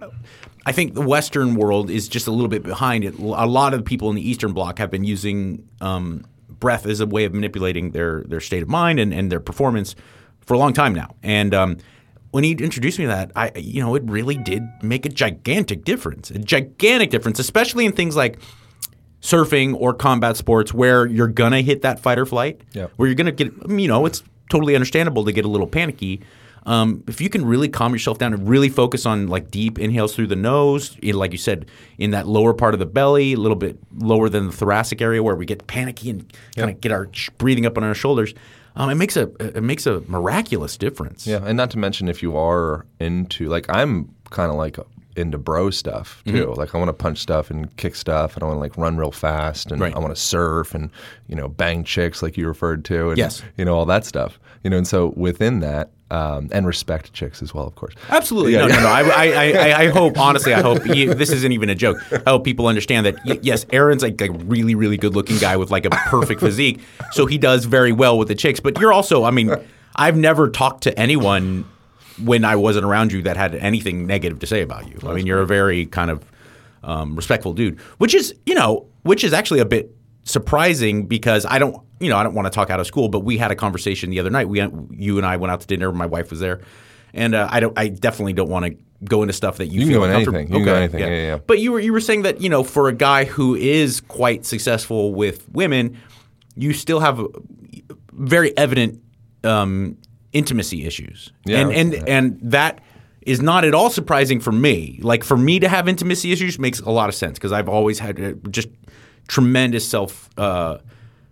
[0.67, 3.19] I think the Western world is just a little bit behind it.
[3.19, 7.01] A lot of the people in the Eastern Bloc have been using um, breath as
[7.01, 9.95] a way of manipulating their their state of mind and, and their performance
[10.51, 11.15] for a long time now.
[11.23, 11.77] And um,
[12.33, 15.85] when he introduced me to that, I you know it really did make a gigantic
[15.85, 18.41] difference, a gigantic difference, especially in things like
[19.23, 22.87] surfing or combat sports where you're gonna hit that fight or flight, Yeah.
[22.97, 26.21] where you're gonna get, you know, it's totally understandable to get a little panicky.
[26.67, 30.17] Um, if you can really calm yourself down and really focus on like deep inhales
[30.17, 33.37] through the nose, in, like you said, in that lower part of the belly, a
[33.37, 36.91] little bit lower than the thoracic area where we get panicky and kind of get
[36.91, 38.35] our sh- breathing up on our shoulders,
[38.77, 41.27] um, it makes a it makes a miraculous difference.
[41.27, 44.79] Yeah, and not to mention if you are into like I'm kind of like
[45.17, 46.33] into bro stuff too.
[46.33, 46.53] Mm-hmm.
[46.59, 48.97] Like I want to punch stuff and kick stuff, and I want to like run
[48.97, 49.95] real fast, and Right.
[49.95, 50.91] I want to surf and
[51.27, 53.43] you know bang chicks like you referred to, and Yes.
[53.57, 54.39] you know all that stuff.
[54.63, 57.95] You know, and so within that, um, and respect chicks as well, of course.
[58.09, 58.53] Absolutely.
[58.53, 58.75] Yeah, no, yeah.
[58.77, 58.89] no, no.
[58.89, 61.99] I, I, I, I hope, honestly, I hope you, this isn't even a joke.
[62.13, 65.57] I hope people understand that, y- yes, Aaron's like a really, really good looking guy
[65.57, 66.81] with like a perfect physique.
[67.13, 68.61] So he does very well with the chicks.
[68.61, 69.55] But you're also, I mean,
[69.95, 71.65] I've never talked to anyone
[72.23, 75.09] when I wasn't around you that had anything negative to say about you.
[75.09, 76.25] I mean, you're a very kind of
[76.83, 79.95] um, respectful dude, which is, you know, which is actually a bit
[80.25, 83.21] surprising because I don't, you know, I don't want to talk out of school, but
[83.21, 84.49] we had a conversation the other night.
[84.49, 85.93] We, you and I went out to dinner.
[85.93, 86.61] My wife was there,
[87.13, 89.87] and uh, I don't, I definitely don't want to go into stuff that you, You
[89.87, 90.53] can feel go into uncomfortable- anything.
[90.53, 91.01] You can go anything.
[91.01, 91.39] Yeah, yeah, yeah.
[91.47, 94.45] But you were you were saying that you know for a guy who is quite
[94.47, 95.97] successful with women,
[96.55, 97.21] you still have
[98.13, 99.01] very evident
[99.45, 99.97] um,
[100.33, 101.33] intimacy issues.
[101.45, 102.09] Yeah, and and that.
[102.09, 102.81] and that
[103.23, 104.99] is not at all surprising for me.
[105.03, 107.99] Like for me to have intimacy issues makes a lot of sense because I've always
[107.99, 108.69] had uh, just
[109.31, 110.79] tremendous self uh,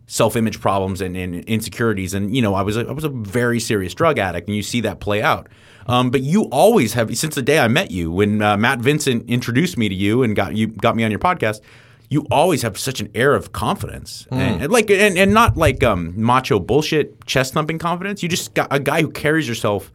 [0.07, 2.15] self image problems and, and insecurities.
[2.15, 4.63] And you know, I was a, I was a very serious drug addict, and you
[4.63, 5.49] see that play out.
[5.87, 9.29] Um, but you always have since the day I met you, when uh, Matt Vincent
[9.29, 11.61] introduced me to you and got you got me on your podcast.
[12.11, 15.85] You always have such an air of confidence, and, and like, and, and not like
[15.85, 18.23] um, macho bullshit, chest thumping confidence.
[18.23, 19.93] You just got a guy who carries yourself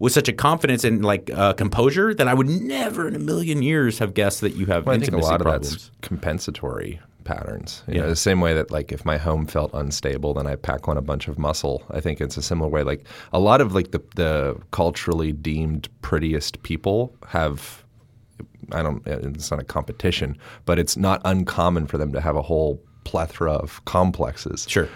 [0.00, 3.62] with such a confidence and like uh, composure that I would never in a million
[3.62, 5.66] years have guessed that you have Well, I think a lot problems.
[5.68, 7.82] of that's compensatory patterns.
[7.86, 8.00] You Yeah.
[8.02, 10.96] know, the same way that like if my home felt unstable, then I pack on
[10.96, 11.82] a bunch of muscle.
[11.90, 12.82] I think it's a similar way.
[12.82, 17.84] Like a lot of like the the culturally deemed prettiest people have.
[18.72, 19.06] I don't.
[19.06, 23.52] It's not a competition, but it's not uncommon for them to have a whole plethora
[23.52, 24.66] of complexes.
[24.68, 24.88] Sure.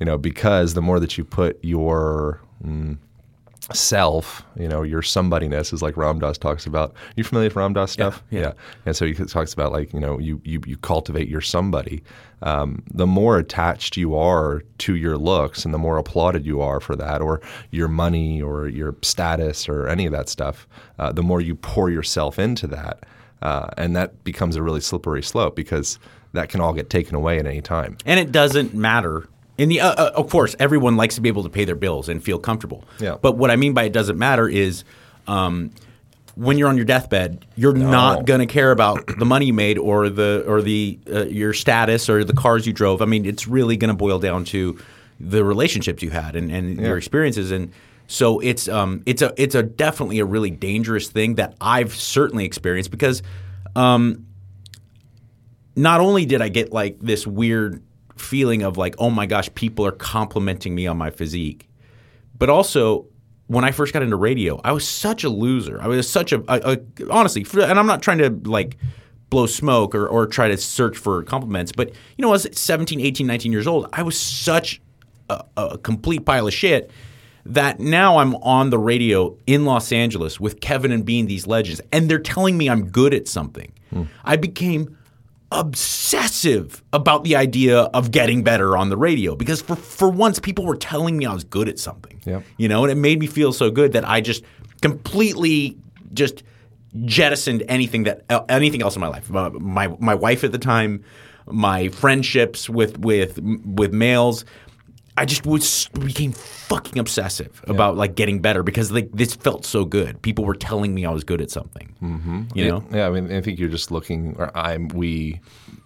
[0.00, 2.98] You know, because the more that you put your mm,
[3.72, 6.94] self, you know, your somebodyness is like Ram Dass talks about.
[7.16, 8.22] You familiar with Ram Dass stuff?
[8.30, 8.52] yeah.
[8.84, 12.02] And so he talks about like, you know, you you, you cultivate your somebody.
[12.42, 16.80] Um, the more attached you are to your looks and the more applauded you are
[16.80, 21.22] for that or your money or your status or any of that stuff, uh, the
[21.22, 23.04] more you pour yourself into that.
[23.42, 25.98] Uh, and that becomes a really slippery slope because
[26.34, 27.96] that can all get taken away at any time.
[28.04, 29.28] and it doesn't matter.
[29.58, 32.08] In the uh, uh, of course, everyone likes to be able to pay their bills
[32.08, 32.84] and feel comfortable.
[33.00, 33.16] Yeah.
[33.20, 34.84] But what I mean by it doesn't matter is.
[35.26, 35.72] Um,
[36.36, 39.78] when you're on your deathbed, you're not going to care about the money you made
[39.78, 43.00] or the or the uh, your status or the cars you drove.
[43.00, 44.78] I mean, it's really going to boil down to
[45.18, 47.50] the relationships you had and, and your experiences.
[47.50, 47.72] And
[48.06, 52.44] so it's um it's a it's a definitely a really dangerous thing that I've certainly
[52.44, 53.22] experienced because
[53.74, 54.26] um,
[55.74, 57.82] not only did I get like this weird
[58.16, 61.68] feeling of like, oh my gosh, people are complimenting me on my physique,
[62.38, 63.06] but also
[63.46, 65.80] when I first got into radio, I was such a loser.
[65.80, 68.76] I was such a, a, a honestly, and I'm not trying to like
[69.30, 73.00] blow smoke or, or try to search for compliments, but you know, I was 17,
[73.00, 73.88] 18, 19 years old.
[73.92, 74.80] I was such
[75.28, 76.90] a, a complete pile of shit
[77.44, 81.80] that now I'm on the radio in Los Angeles with Kevin and Bean, these legends,
[81.92, 83.72] and they're telling me I'm good at something.
[83.90, 84.04] Hmm.
[84.24, 84.95] I became
[85.52, 90.64] obsessive about the idea of getting better on the radio because for, for once people
[90.66, 92.20] were telling me I was good at something.
[92.24, 92.42] Yep.
[92.56, 94.42] You know, and it made me feel so good that I just
[94.82, 95.78] completely
[96.12, 96.42] just
[97.04, 99.30] jettisoned anything that uh, anything else in my life.
[99.30, 101.04] My, my my wife at the time,
[101.46, 104.44] my friendships with with with males.
[105.18, 109.84] I just was became fucking obsessive about like getting better because like this felt so
[109.84, 110.20] good.
[110.22, 111.94] People were telling me I was good at something.
[112.02, 112.42] Mm-hmm.
[112.54, 115.40] You know, Yeah, I mean, I think you're just looking, or I'm, we,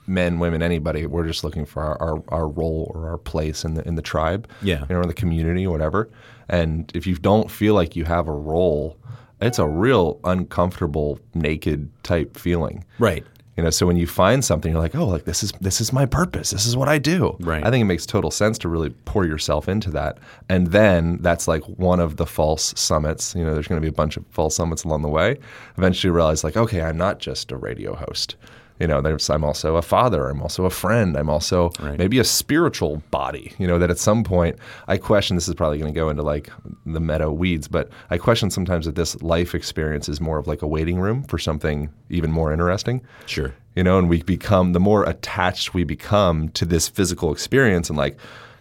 [0.06, 3.74] men, women, anybody, we're just looking for our, our, our role or our place in
[3.74, 4.80] the in the tribe, Yeah.
[4.88, 6.10] you know, in the community, or whatever.
[6.48, 8.96] And if you don't feel like you have a role,
[9.40, 13.24] it's a real uncomfortable, naked type feeling, right?
[13.60, 15.92] You know, so when you find something, you're like, oh, like this is this is
[15.92, 16.48] my purpose.
[16.48, 17.36] This is what I do.
[17.40, 17.62] Right.
[17.62, 20.16] I think it makes total sense to really pour yourself into that,
[20.48, 23.34] and then that's like one of the false summits.
[23.34, 25.36] You know, there's going to be a bunch of false summits along the way.
[25.76, 28.36] Eventually, you realize like, okay, I'm not just a radio host.
[28.80, 30.28] You know, there's, I'm also a father.
[30.28, 31.16] I'm also a friend.
[31.16, 31.98] I'm also Right.
[31.98, 33.52] maybe a spiritual body.
[33.58, 34.56] You know, that at some point
[34.88, 35.36] I question.
[35.36, 36.48] This is probably going to go into like
[36.86, 40.62] the meta weeds, but I question sometimes that this life experience is more of like
[40.62, 43.54] a waiting room for something even more interesting Sure.
[43.76, 47.96] you know and we become the more attached we become to this physical experience and
[47.98, 48.16] like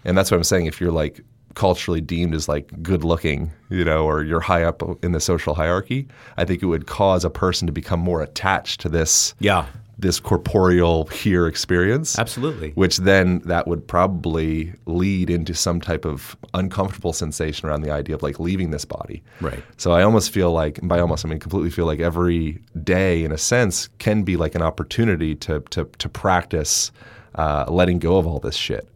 [0.06, 1.22] and that's what i'm saying if you're like
[1.56, 5.56] culturally deemed as like good looking you know or you're high up in the social
[5.56, 9.66] hierarchy i think it would cause a person to become more attached to this Yeah.
[10.02, 12.72] This corporeal here experience Absolutely.
[12.72, 18.16] which then that would probably lead into some type of uncomfortable sensation around the idea
[18.16, 19.64] of like leaving this body Right.
[19.78, 23.32] so I almost feel like, by almost I mean completely feel like every day, in
[23.32, 26.92] a sense, can be like an opportunity to to to practice
[27.36, 28.88] uh, letting go of all this shit.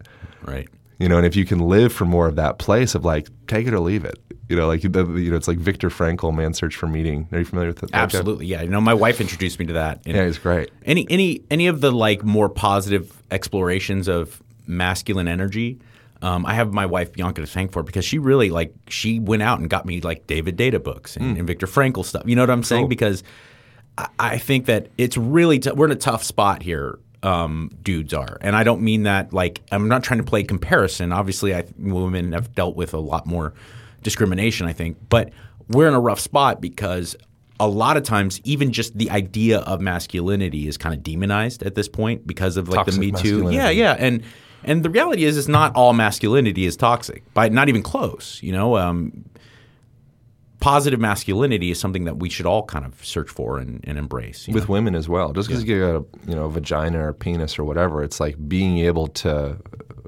[0.46, 0.68] Right.
[1.04, 3.68] You know, and if you can live from more of that place of like take
[3.68, 4.18] it or leave it.
[4.48, 7.28] You know, like you know, it's like Viktor Frankl, man Search for Meaning.
[7.34, 7.90] Are you familiar with that?
[7.94, 8.46] Absolutely.
[8.46, 8.62] Yeah.
[8.62, 10.00] You know, my wife introduced me to that.
[10.06, 10.72] And Yeah, he's great.
[10.86, 15.82] Any any any of the like more positive explorations of masculine energy.
[16.22, 19.42] Um, I have my wife Bianca to thank for because she really like she went
[19.42, 22.24] out and got me like David Deida books and, and Viktor Frankl stuff.
[22.26, 22.88] You know what I'm saying?
[22.88, 23.24] Because
[23.98, 26.98] I, I think that it's really t- we're in a tough spot here.
[27.24, 31.14] Um, dudes are, and I don't mean that like I'm not trying to play comparison.
[31.14, 33.54] Obviously, I women have dealt with a lot more
[34.02, 34.68] discrimination.
[34.68, 35.32] I think, but
[35.70, 37.16] we're in a rough spot because
[37.60, 41.76] a lot of times, even just the idea of masculinity is kind of demonized at
[41.76, 43.50] this point because of like Toxic the Me Too.
[43.52, 44.24] Yeah, yeah, and
[44.64, 48.40] and the reality is, it's not all masculinity is toxic, by not even close.
[48.44, 49.26] You know, um,
[50.64, 54.48] positive masculinity is something that we should all kind of search for and, and embrace.
[54.48, 54.74] with know?
[54.74, 55.34] women as well.
[55.34, 58.78] Just because you got a you know vagina or penis or whatever, it's like being
[58.80, 59.58] able to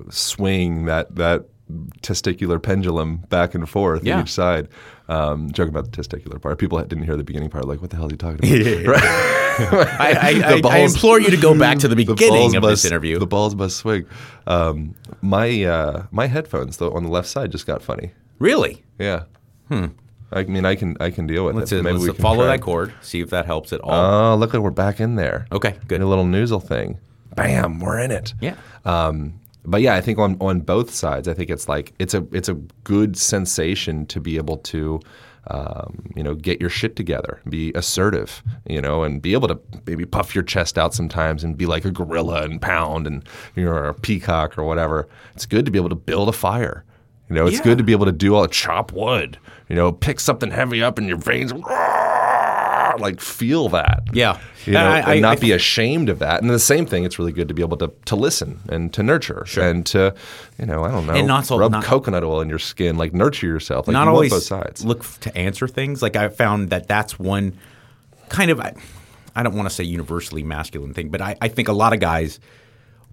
[0.09, 1.45] swing that that
[2.01, 4.21] testicular pendulum back and forth Yeah.
[4.21, 4.67] each side.
[5.07, 6.57] Um, joking about the testicular part.
[6.57, 7.67] People didn't hear the beginning part.
[7.67, 8.85] Like, what the hell are you talking about?
[8.85, 9.87] Right?
[9.99, 12.53] I, I, The I, balls- implore you to go back to the The beginning balls
[12.55, 13.19] of must, this interview.
[13.19, 14.05] The balls must swing.
[14.47, 18.11] Um, my uh, my headphones though on the left side just got funny.
[18.39, 18.83] really?
[18.99, 19.23] Yeah.
[19.69, 19.85] Hmm.
[20.35, 21.81] I mean, I can I can deal with Let's, it.
[21.83, 24.33] Maybe let's we can follow that chord, see if that helps at all.
[24.33, 25.47] Oh, look at we're back in there.
[25.51, 26.01] okay, good.
[26.01, 26.99] A little noozle thing.
[27.35, 28.33] Bam, we're in it.
[28.41, 28.55] Yeah.
[28.85, 32.25] Um, but yeah, I think on, on both sides, I think it's like it's a
[32.31, 34.99] it's a good sensation to be able to,
[35.47, 39.59] um, you know, get your shit together, be assertive, you know, and be able to
[39.87, 43.85] maybe puff your chest out sometimes and be like a gorilla and pound and you're
[43.85, 45.07] a peacock or whatever.
[45.33, 46.83] It's good to be able to build a fire.
[47.29, 47.63] You know, it's Yeah.
[47.63, 49.39] good to be able to do all chop wood.
[49.69, 51.53] You know, pick something heavy up in your veins.
[52.97, 54.39] Like feel that Yeah.
[54.65, 56.41] you know, I- and not I be ashamed of that.
[56.41, 59.03] And the same thing, it's really good to be able to to listen and to
[59.03, 60.15] nurture and to,
[60.57, 62.95] you know, I don't know, And not so- rub not- coconut oil in your skin,
[62.97, 63.89] like nurture yourself.
[63.89, 64.85] Like not you always both sides.
[64.85, 66.01] look to answer things.
[66.01, 67.57] Like I found that that's one
[68.29, 68.73] kind of I,
[69.35, 71.99] I don't want to say universally masculine thing, but I, I think a lot of
[71.99, 72.39] guys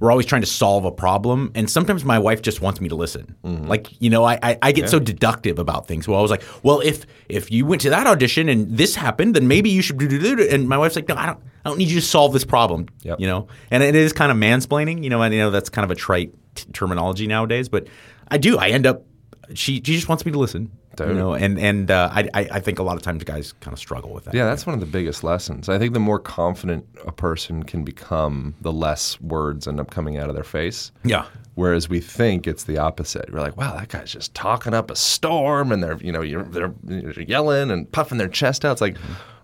[0.02, 2.96] we're always trying to solve a problem, and sometimes my wife just wants me to
[2.96, 3.36] listen.
[3.44, 3.68] Mm-hmm.
[3.68, 6.08] Like you know, I, I, I get so deductive about things.
[6.08, 9.36] Well, I was like, well, if if you went to that audition and this happened,
[9.36, 10.48] then maybe you should do do do.
[10.50, 11.38] And my wife's like, no, I don't.
[11.64, 12.88] I don't need you to solve this problem.
[13.02, 13.20] Yep.
[13.20, 15.04] You know, and it is kind of mansplaining.
[15.04, 17.86] You know, and you know that's kind of a trite t- terminology nowadays, but
[18.26, 18.58] I do.
[18.58, 19.04] I end up.
[19.54, 20.72] She she just wants me to listen.
[20.96, 21.16] Totally.
[21.16, 23.78] You know, and and uh, I I think a lot of times guys kind of
[23.78, 24.34] struggle with that.
[24.34, 25.68] Yeah, that's one of the biggest lessons.
[25.68, 30.18] I think the more confident a person can become, the less words end up coming
[30.18, 30.92] out of their face.
[31.04, 31.26] Yeah.
[31.54, 33.30] Whereas we think it's the opposite.
[33.32, 36.44] We're like, wow, that guy's just talking up a storm, and they're you know you're,
[36.44, 36.72] they're
[37.20, 38.72] yelling and puffing their chest out.
[38.72, 38.96] It's like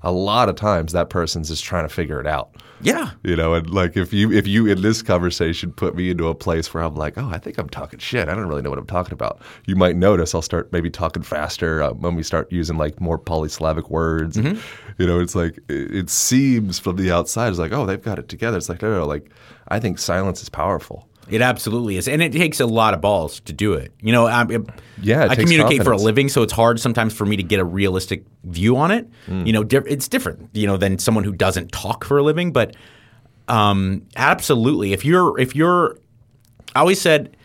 [0.02, 2.50] a lot of times that person's just trying to figure it out.
[2.80, 3.10] Yeah.
[3.24, 6.34] You know, and like if you if you in this conversation put me into a
[6.34, 8.28] place where I'm like, oh, I think I'm talking shit.
[8.28, 9.40] I don't really know what I'm talking about.
[9.66, 13.18] You might notice I'll start maybe talking faster uh, when we start using like more
[13.18, 14.36] polysyllabic words.
[14.36, 14.60] And,
[14.98, 18.18] you know, it's like it, it seems from the outside it's like, oh, they've got
[18.18, 18.56] it together.
[18.56, 19.30] It's like no, no, no, like
[19.68, 21.08] I think silence is powerful.
[21.30, 23.92] It absolutely is, and it takes a lot of balls to do it.
[24.00, 24.68] You know, I'm, it-
[25.02, 27.60] Yeah, it I communicate for a living, so it's hard sometimes for me to get
[27.60, 29.08] a realistic view on it.
[29.26, 29.46] Mm.
[29.46, 32.52] You know, di- it's different, you know, than someone who doesn't talk for a living.
[32.52, 32.74] But
[33.48, 35.98] um, absolutely, if you're if you're,
[36.74, 37.36] I always said,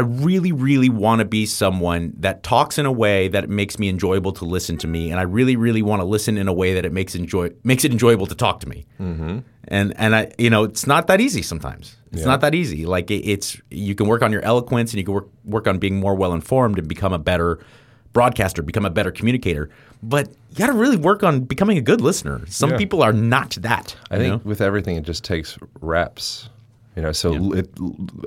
[0.00, 3.90] I really, really want to be someone that talks in a way that makes me
[3.90, 6.72] enjoyable to listen to me, and I really, really want to listen in a way
[6.72, 8.86] that it makes enjoy makes it enjoyable to talk to me.
[8.98, 9.40] Mm-hmm.
[9.68, 11.98] And and I, you know, it's not that easy sometimes.
[12.12, 12.86] It's not that easy.
[12.86, 15.78] Like it, it's you can work on your eloquence and you can work work on
[15.78, 17.58] being more well informed and become a better
[18.14, 19.68] broadcaster, become a better communicator.
[20.02, 22.40] But you got to really work on becoming a good listener.
[22.46, 22.78] Some Yeah.
[22.78, 23.94] people are not that.
[24.10, 24.48] I think know?
[24.48, 26.48] with everything, it just takes reps.
[27.00, 27.70] You know, so it,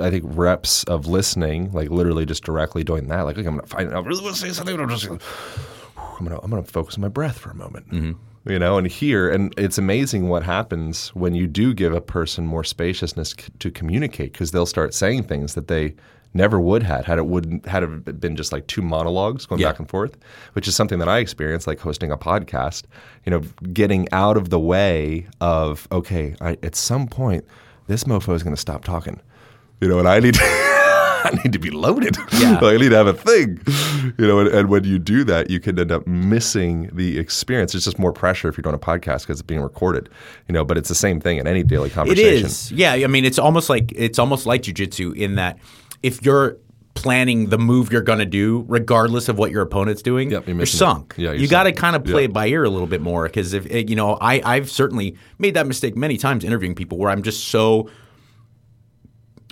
[0.02, 3.22] I think reps of listening, like literally just directly doing that.
[3.22, 3.94] Like, okay, I'm gonna find.
[3.94, 4.76] I really want to say something.
[4.76, 5.08] But I'm just.
[5.08, 5.20] Gonna,
[6.20, 6.40] I'm gonna.
[6.42, 7.88] I'm gonna focus on my breath for a moment.
[7.92, 8.50] Mm-hmm.
[8.50, 12.48] You know, and here, and it's amazing what happens when you do give a person
[12.48, 15.94] more spaciousness c- to communicate, because they'll start saying things that they
[16.34, 19.70] never would had had it wouldn't had it been just like two monologues going Yeah.
[19.70, 20.18] back and forth,
[20.54, 22.86] which is something that I experienced, like hosting a podcast.
[23.24, 27.46] You know, getting out of the way of okay, I, at some point,
[27.88, 29.22] this mofo is going to stop talking.
[29.82, 30.38] You know, and I need.
[31.26, 32.18] I need to be loaded.
[32.34, 32.60] Yeah.
[32.62, 33.62] I need to have a thing.
[34.18, 37.74] You know, and, and when you do that, you can end up missing the experience.
[37.74, 40.10] It's just more pressure if you're doing a podcast because it's being recorded.
[40.50, 42.46] You know, but it's the same thing in any daily conversation.
[42.46, 42.72] is.
[42.74, 45.58] Yeah, I mean, it's almost like it's almost like jujitsu in that
[46.02, 46.58] if you're
[46.96, 50.56] planning the move you're going to do, regardless of what your opponent's doing, Yep, you're
[50.56, 50.68] you're, it.
[50.68, 51.16] sunk.
[51.18, 53.54] Yeah, you're you got to kind of play by ear a little bit more because
[53.54, 57.10] if it- you know, I I've certainly made that mistake many times interviewing people where
[57.10, 57.90] I'm just so.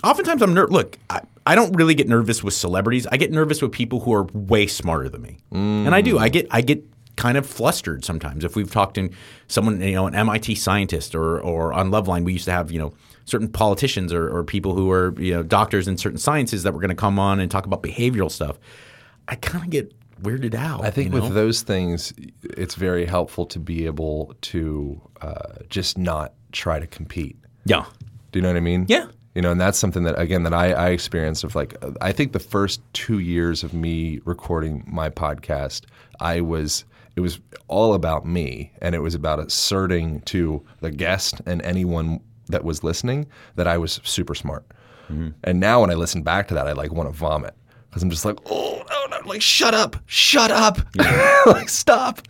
[0.04, 0.98] Oftentimes I'm ner- look.
[1.10, 3.06] I, I don't really get nervous with celebrities.
[3.10, 5.86] I get nervous with people who are way smarter than me, mm.
[5.86, 6.18] and I do.
[6.18, 6.84] I get I get
[7.16, 9.10] kind of flustered sometimes if we've talked to
[9.46, 12.78] someone you know an MIT scientist or or on Loveline we used to have you
[12.78, 16.72] know certain politicians or, or people who are you know doctors in certain sciences that
[16.72, 18.58] were going to come on and talk about behavioral stuff.
[19.28, 20.84] I kind of get weirded out.
[20.84, 21.26] I think you know?
[21.26, 22.12] with those things,
[22.42, 27.36] it's very helpful to be able to uh, just not try to compete.
[27.64, 27.84] yeah
[28.30, 28.86] Do you know what I mean?
[28.88, 29.06] Yeah.
[29.34, 32.32] You know, and that's something that again that I, I experienced of like I think
[32.32, 35.84] the first two years of me recording my podcast,
[36.20, 36.84] I was
[37.16, 42.20] it was all about me and it was about asserting to the guest and anyone
[42.52, 43.26] that was listening
[43.56, 44.64] that I was super smart.
[45.44, 47.54] And now when I listen back to that, I like want to vomit
[47.90, 50.78] because I'm just like, oh no, no, like shut up, shut up,
[51.46, 52.22] like stop.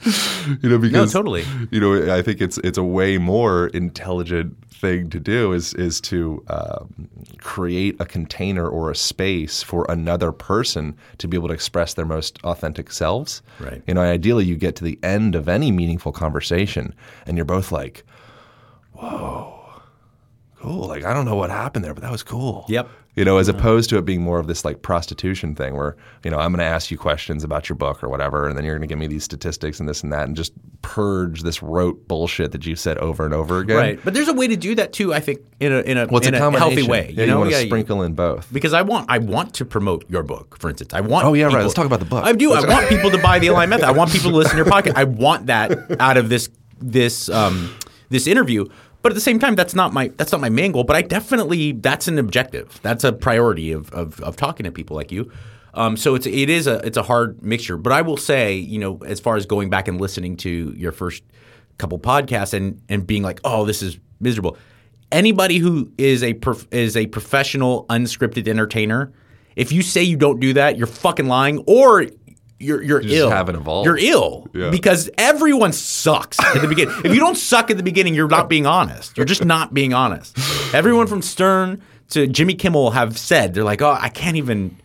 [0.62, 1.44] You know, because totally.
[1.70, 6.00] you know, I think it's it's a way more intelligent thing to do is is
[6.00, 7.08] to um,
[7.38, 12.06] create a container or a space for another person to be able to express their
[12.06, 13.42] most authentic selves.
[13.60, 13.80] Right.
[13.86, 16.92] You know, ideally, you get to the end of any meaningful conversation,
[17.26, 18.04] and you're both like,
[18.94, 19.61] "Whoa,
[20.62, 22.64] cool!" Like I don't know what happened there, but that was cool.
[22.68, 22.88] Yep.
[23.14, 26.30] You know, as opposed to it being more of this like prostitution thing where, you
[26.30, 28.74] know, I'm going to ask you questions about your book or whatever, and then you're
[28.74, 32.08] going to give me these statistics and this and that and just purge this rote
[32.08, 33.76] bullshit that you've said over and over again.
[33.76, 34.00] right.
[34.02, 35.12] But there's a way to do that too.
[35.12, 37.12] I think in a in a, Well, in a a healthy way.
[37.14, 37.40] Yeah, you, know?
[37.40, 38.50] want to Yeah, sprinkle in both.
[38.50, 40.94] because I want I want to promote your book, for instance.
[40.94, 41.60] I want Oh, yeah, right.
[41.60, 42.24] Let's talk about the book.
[42.24, 42.54] I do.
[42.54, 43.84] I want people to buy the Align Method.
[43.84, 44.94] I want people to listen to your podcast.
[44.96, 46.48] I want that out of this
[46.80, 47.74] this um,
[48.08, 48.68] this interview.
[49.02, 50.84] But at the same time, that's not my that's not my main goal.
[50.84, 52.80] But I definitely that's an objective.
[52.82, 55.30] That's a priority of of, of talking to people like you.
[55.74, 57.76] Um, so it's it is a it's a hard mixture.
[57.76, 60.92] But I will say, you know, as far as going back and listening to your
[60.92, 61.24] first
[61.78, 64.56] couple podcasts and and being like, oh, this is miserable.
[65.10, 69.12] Anybody who is a prof- is a professional unscripted entertainer,
[69.56, 72.06] if you say you don't do that, you're fucking lying, or
[72.62, 73.30] you're you're just ill.
[73.30, 73.86] haven't evolved.
[73.86, 74.70] You're ill Yeah.
[74.70, 76.94] because everyone sucks at the beginning.
[77.04, 79.16] if you don't suck at the beginning, you're not being honest.
[79.16, 80.36] You're just not being honest.
[80.74, 84.76] Everyone from Stern to Jimmy Kimmel have said they're like, oh, I can't even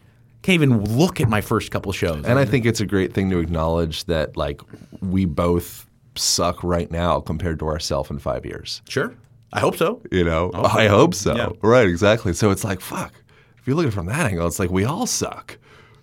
[0.41, 2.23] can't even look at my first couple shows.
[2.25, 4.61] And I think it's a great thing to acknowledge that like
[5.01, 8.81] we both suck right now compared to ourselves in five years.
[8.89, 9.13] sure,
[9.53, 10.01] I hope so.
[10.11, 11.35] You know, I hope so.
[11.35, 11.49] Yeah.
[11.61, 12.33] Right, exactly.
[12.33, 13.13] So it's like, fuck.
[13.59, 15.57] If you look at it from that angle, it's like we all suck.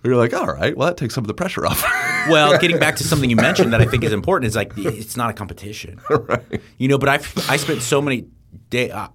[0.05, 1.83] You're like, all right, well, that takes some of the pressure off.
[2.27, 5.15] Well, getting back to something you mentioned that I think is important is like it's
[5.15, 6.59] not a competition, right?
[6.79, 7.13] You know, but I
[7.47, 8.25] I spent so many
[8.71, 8.89] day.
[8.89, 9.09] Uh,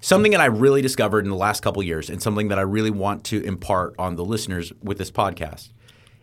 [0.00, 2.62] something that I really discovered in the last couple of years, and something that I
[2.62, 5.68] really want to impart on the listeners with this podcast,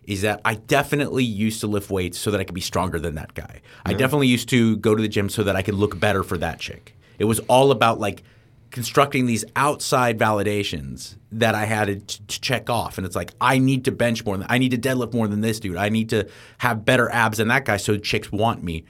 [0.05, 3.13] is that I definitely used to lift weights so that I could be stronger than
[3.13, 3.61] that guy.
[3.85, 6.39] I definitely used to go to the gym so that I could look better for
[6.39, 6.95] that chick.
[7.19, 8.23] It was all about like
[8.73, 12.97] constructing these outside validations that I had to, to check off.
[12.97, 15.41] And it's like, I need to bench more than I need to deadlift more than
[15.41, 15.77] this dude.
[15.77, 18.83] I need to have better abs than that guy so chicks want me.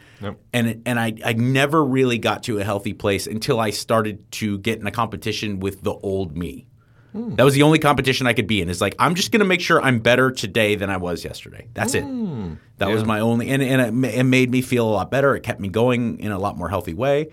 [0.54, 4.32] And it- and I, I never really got to a healthy place until I started
[4.34, 6.66] to get in a competition with the old me.
[7.12, 7.36] Hmm.
[7.36, 8.70] That was the only competition I could be in.
[8.70, 11.68] It's like I'm just going to make sure I'm better today than I was yesterday.
[11.74, 12.04] That's it.
[12.04, 12.54] Hmm.
[12.78, 15.36] That was my only, and, and it, it made me feel a lot better.
[15.36, 17.30] It kept me going in a lot more healthy way.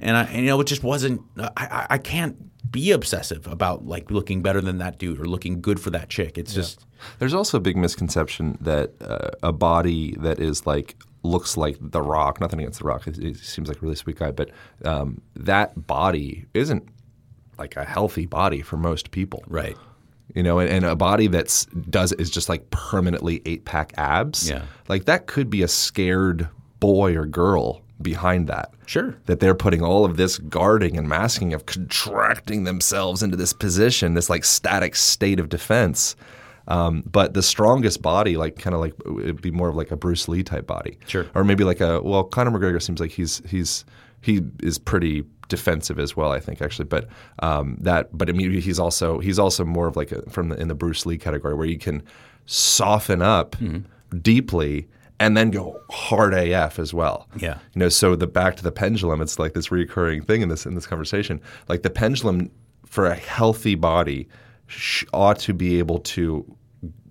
[0.00, 1.22] And I and, you know it just wasn't.
[1.38, 2.36] I, I I can't
[2.70, 6.38] be obsessive about like looking better than that dude or looking good for that chick.
[6.38, 6.86] It's just
[7.18, 12.00] There's also a big misconception that uh, a body that is like looks like The
[12.02, 12.40] Rock.
[12.40, 13.04] Nothing against The Rock.
[13.04, 14.50] He, he seems like a really sweet guy, but
[14.84, 16.88] um, that body isn't
[17.58, 19.44] like a healthy body for most people.
[19.46, 19.76] right.
[20.34, 24.48] You know, and, and a body that's does is just like permanently eight pack abs.
[24.48, 24.62] Yeah.
[24.88, 26.48] like that could be a scared
[26.80, 28.70] boy or girl behind that.
[28.86, 29.16] Sure.
[29.26, 34.14] that they're putting all of this guarding and masking of contracting themselves into this position,
[34.14, 36.14] this like static state of defense.
[36.68, 39.96] Um, but the strongest body, like kind of like it'd be more of like a
[39.96, 41.26] Bruce Lee type body, Sure.
[41.34, 43.84] or maybe like a well, Conor McGregor seems like he's he's
[44.20, 46.84] he is pretty defensive as well, I think actually.
[46.84, 47.08] But
[47.40, 50.56] um, that, but I mean, he's also he's also more of like a, from the,
[50.60, 52.02] in the Bruce Lee category where you can
[52.46, 54.18] soften up Mm-hmm.
[54.18, 54.86] deeply
[55.20, 57.28] and then go hard AF as well.
[57.36, 57.58] Yeah.
[57.74, 60.66] You know, so the back to the pendulum, it's like this recurring thing in this
[60.66, 61.40] in this conversation.
[61.68, 62.50] Like the pendulum
[62.86, 64.28] for a healthy body
[64.66, 66.56] sh- ought to be able to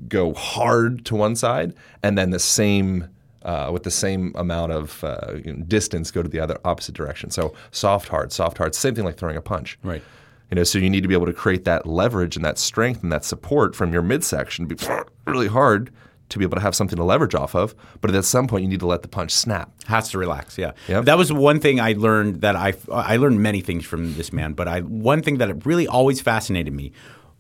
[0.08, 1.74] go hard to one side
[2.04, 3.08] and then the same
[3.44, 6.94] uh, with the same amount of uh, you know, distance go to the other opposite
[6.94, 7.32] direction.
[7.32, 9.80] So soft hard, soft hard, same thing like throwing a punch.
[9.84, 10.04] Right.
[10.52, 13.02] You know, so you need to be able to create that leverage and that strength
[13.04, 14.86] and that support from your midsection to be
[15.32, 15.92] really hard
[16.32, 17.76] to be able to have something to leverage off of.
[18.02, 19.72] But at some point, you need to let the punch snap.
[19.86, 20.58] Has to relax.
[20.58, 21.06] Yeah, Yep.
[21.06, 22.42] that was one thing I learned.
[22.42, 25.88] That I I learned many things from this man, but I one thing that really
[25.88, 26.92] always fascinated me.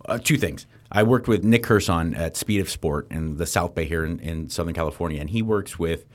[0.06, 0.66] Uh, two things.
[0.92, 4.20] I worked with Nick Curson at Speed of Sport in the South Bay here in,
[4.20, 6.06] in Southern California, and he works with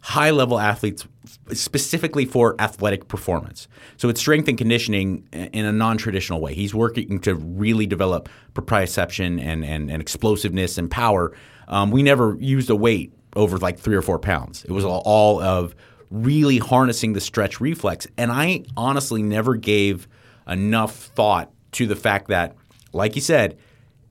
[0.00, 1.06] high level athletes
[1.52, 3.68] specifically for athletic performance.
[3.96, 6.54] So it's strength and conditioning in a non traditional way.
[6.54, 11.32] He's working to really develop proprioception and, and, and explosiveness and power.
[11.72, 14.64] Um, we never used a weight over like three or four pounds.
[14.64, 15.74] It was all, of
[16.10, 18.06] really harnessing the stretch reflex.
[18.18, 20.06] And I honestly never gave
[20.46, 22.54] enough thought to the fact that,
[22.92, 23.56] like you said,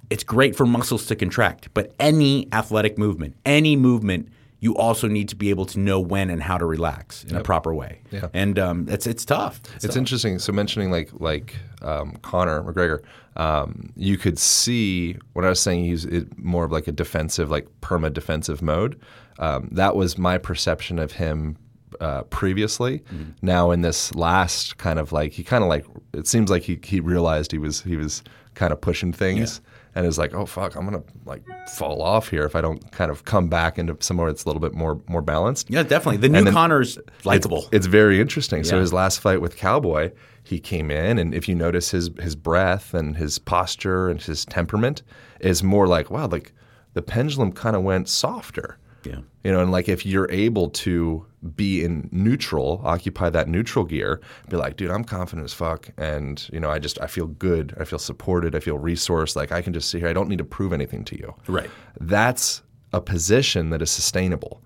[0.09, 5.30] it's great for muscles to contract, but any athletic movement, any movement, you also need
[5.30, 8.01] to be able to know when and how to relax in a proper way.
[8.12, 8.28] Yeah.
[8.34, 9.62] And um, it's it's tough.
[9.84, 10.39] It's interesting.
[10.39, 13.01] So mentioning like like um, Conor McGregor,
[13.36, 17.50] um, you could see when I was saying he's it, more of like a defensive,
[17.50, 19.00] like perma defensive mode.
[19.40, 21.58] Um, that was my perception of him
[22.00, 23.04] uh, previously.
[23.42, 26.80] Now in this last kind of like he kind of like it seems like he
[26.84, 28.24] he realized he was he was
[28.54, 29.62] kind of pushing things.
[29.94, 33.12] And is like, oh fuck, I'm gonna like fall off here if I don't kind
[33.12, 35.70] of come back into somewhere that's a little bit more more balanced.
[35.70, 36.16] yeah, definitely.
[36.16, 37.68] The new Conor's likable.
[37.74, 38.64] It's very interesting.
[38.64, 40.12] So his last fight with Cowboy,
[40.52, 44.45] he came in, and if you notice his his breath and his posture and his
[44.45, 45.02] temperament
[45.39, 46.54] is more like wow, like
[46.93, 48.78] the pendulum kind of went softer.
[49.04, 49.22] Yeah.
[49.45, 51.26] You know, and like if you're able to
[51.56, 56.47] be in neutral, occupy that neutral gear, be like, dude, I'm confident as fuck, and
[56.52, 59.38] you know, I just I feel good, I feel supported, I feel resourced.
[59.38, 61.34] Like I can just sit here, I don't need to prove anything to you.
[61.47, 61.72] Right.
[62.02, 64.62] That's a position that is sustainable.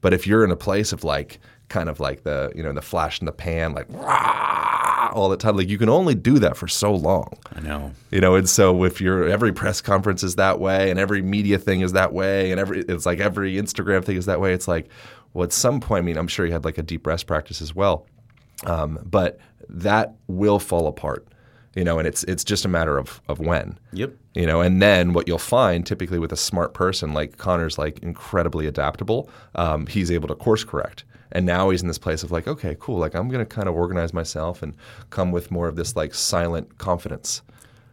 [0.00, 1.38] But if you're in a place of like
[1.70, 5.36] kind of like the you know the flash in the pan, like "Rah!" all the
[5.36, 7.32] time, like you can only do that for so long.
[7.54, 7.92] I know.
[8.10, 11.58] You know, and so if you're every press conference is that way, and every media
[11.58, 14.52] thing is that way, and every it's like every Instagram thing is that way.
[14.52, 14.88] It's like,
[15.32, 17.62] well, at some point, I mean, I'm sure you had like a deep rest practice
[17.62, 18.06] as well,
[18.66, 21.26] um, but that will fall apart.
[21.76, 23.78] You know, and it's it's just a matter of of when.
[23.92, 24.12] Yep.
[24.34, 28.00] You know, and then what you'll find typically with a smart person like Conor's like
[28.00, 29.30] incredibly adaptable.
[29.54, 31.04] Um, he's able to course correct.
[31.32, 32.98] And now he's in this place of like, okay, cool.
[32.98, 34.74] Like I'm going to kind of organize myself and
[35.10, 37.42] come with more of this like silent confidence.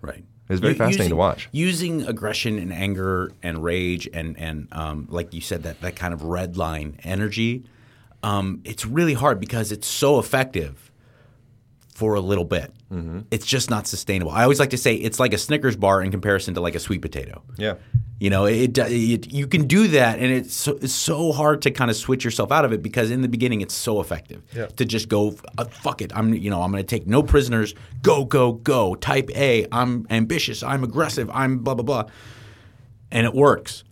[0.02, 0.24] Right.
[0.50, 1.50] It's very U- fascinating using- to watch.
[1.52, 6.14] Using aggression and anger and rage and and um, like you said that that kind
[6.14, 7.64] of red line energy,
[8.24, 10.92] um, it's really hard because it's so effective
[11.98, 12.72] for a little bit.
[12.94, 13.22] Mm-hmm.
[13.32, 14.32] It's just not sustainable.
[14.32, 16.80] I always like to say it's like a Snickers bar in comparison to like a
[16.80, 17.42] sweet potato.
[17.58, 17.74] Yeah.
[18.20, 21.72] You know, it, it you can do that, and it's so, it's so hard to
[21.72, 24.68] kind of switch yourself out of it because in the beginning it's so effective yeah.
[24.68, 26.16] to just go uh, fuck it.
[26.16, 27.74] I'm you know I'm going to take no prisoners.
[28.04, 28.94] Go go go.
[28.94, 29.66] Type A.
[29.72, 30.62] I'm ambitious.
[30.62, 31.32] I'm aggressive.
[31.34, 32.12] I'm blah blah blah,
[33.12, 33.84] and it works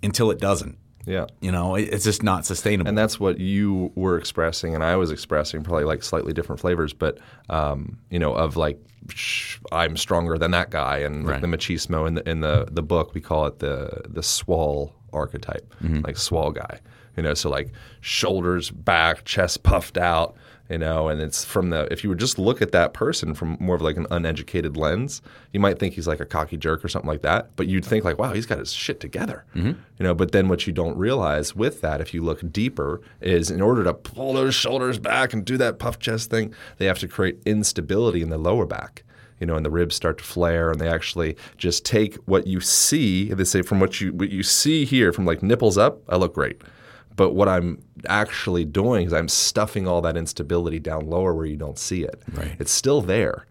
[0.00, 0.78] until it doesn't.
[1.06, 1.26] Yeah.
[1.40, 2.88] You know, it, it's just not sustainable.
[2.88, 6.92] And that's what you were expressing, and I was expressing, probably like slightly different flavors,
[6.92, 8.78] but um, you know, of like
[9.08, 11.40] sh- I'm stronger than that guy, and like Right.
[11.40, 15.74] the machismo in the in the the book we call it the the swall archetype,
[16.04, 16.80] like swall guy.
[17.16, 20.36] You know, so like shoulders back, chest puffed out.
[20.70, 23.56] You know and it's from the if you would just look at that person from
[23.60, 25.20] more of like an uneducated lens
[25.52, 28.04] you might think he's like a cocky jerk or something like that but you'd think
[28.04, 29.68] like wow he's got his shit together mm-hmm.
[29.68, 33.50] you know but then what you don't realize with that if you look deeper is
[33.50, 36.98] in order to pull those shoulders back and do that puff chest thing they have
[36.98, 39.02] to create instability in the lower back
[39.40, 42.60] you know, and the ribs start to flare, and they actually just take what you
[42.60, 43.32] see.
[43.32, 46.34] They say from what you what you see here, from like nipples up, I look
[46.34, 46.60] great.
[47.20, 51.58] But what I'm actually doing is I'm stuffing all that instability down lower where you
[51.58, 52.22] don't see it.
[52.32, 52.56] Right.
[52.58, 53.44] It's still there.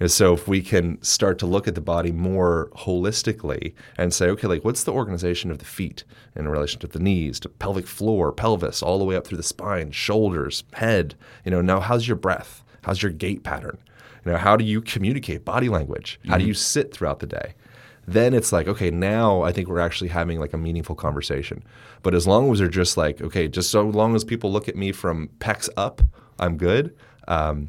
[0.00, 4.26] And so if we can start to look at the body more holistically and say,
[4.30, 6.02] okay, like what's the organization of the feet
[6.34, 9.44] in relation to the knees, to pelvic floor, pelvis, all the way up through the
[9.44, 11.14] spine, shoulders, head.
[11.44, 12.64] You know, now how's your breath?
[12.82, 13.78] How's your gait pattern?
[14.24, 16.18] You know, how do you communicate body language?
[16.26, 16.48] How do mm-hmm.
[16.48, 17.54] you sit throughout the day?
[18.08, 21.62] Then it's like, okay, now I think we're actually having like a meaningful conversation.
[22.02, 24.76] But as long as they're just like, okay, just so long as people look at
[24.76, 26.00] me from pecs up,
[26.38, 26.96] I'm good.
[27.26, 27.68] Um,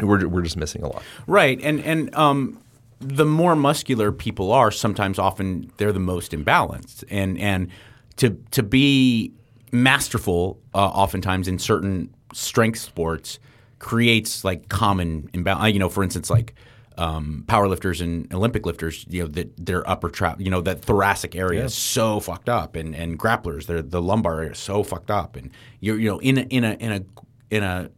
[0.00, 1.02] we're, we're just missing a lot.
[1.26, 2.62] Right, and and um,
[3.00, 7.68] the more muscular people are, sometimes often they're the most imbalanced, and and
[8.16, 9.32] to to be
[9.72, 13.40] masterful, uh, oftentimes in certain strength sports,
[13.80, 15.72] creates like common imbalance.
[15.72, 16.54] You know, for instance, like.
[16.96, 21.34] Um, powerlifters and Olympic lifters, you know, that their upper trap, you know, that thoracic
[21.34, 25.10] area is so fucked up, and and grapplers, their the lumbar area is so fucked
[25.10, 27.04] up, and you're you know in a in a in a
[27.50, 27.90] in a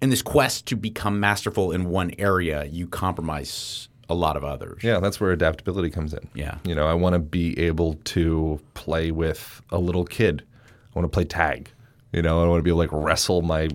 [0.00, 4.82] in this quest to become masterful in one area, you compromise a lot of others.
[4.82, 6.28] Yeah, that's where adaptability comes in.
[6.34, 6.58] Yeah.
[6.64, 10.44] You know, I want to be able to play with a little kid.
[10.94, 11.70] I want to play tag.
[12.12, 13.68] You know, I want to be able to like wrestle my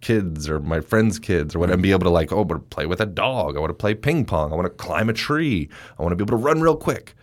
[0.00, 2.86] kids or my friends' kids or what, and be able to like, oh, but play
[2.86, 3.56] with a dog.
[3.56, 4.52] I want to play ping pong.
[4.52, 5.68] I want to climb a tree.
[5.98, 7.14] I want to be able to run real quick.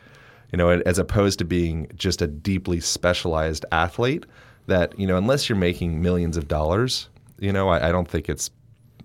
[0.52, 4.26] You know, as opposed to being just a deeply specialized athlete
[4.68, 8.30] that, you know, unless you're making millions of dollars, you know, I, I don't think
[8.30, 8.50] it's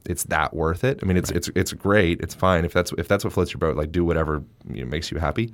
[0.05, 0.99] it's that worth it.
[1.03, 2.21] I mean, it's it's it's great.
[2.21, 3.77] It's fine if that's if that's what floats your boat.
[3.77, 5.53] Like, do whatever you know, makes you happy.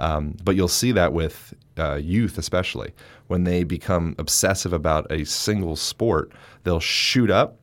[0.00, 2.92] Um, but you'll see that with uh, youth, especially
[3.28, 6.32] when they become obsessive about a single sport,
[6.64, 7.59] they'll shoot up.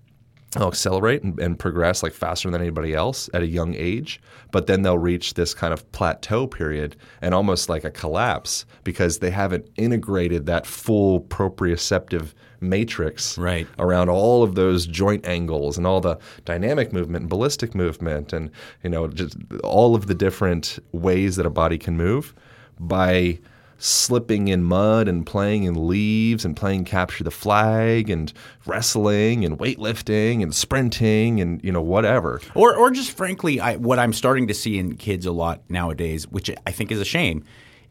[0.58, 4.20] They'll accelerate and, and progress like faster than anybody else at a young age,
[4.51, 9.20] but then they'll reach this kind of plateau period and almost like a collapse because
[9.20, 13.68] they haven't integrated that full proprioceptive matrix Right.
[13.78, 18.49] around all of those joint angles and all the dynamic movement and ballistic movement and
[18.84, 22.34] you know just all of the different ways that a body can move
[22.80, 23.38] by
[23.78, 28.34] slipping in mud and playing in leaves and playing capture the flag and
[28.66, 34.00] wrestling and weightlifting and sprinting and you know whatever Or, or just frankly, I, what
[34.00, 37.44] I'm starting to see in kids a lot nowadays, which I think is a shame,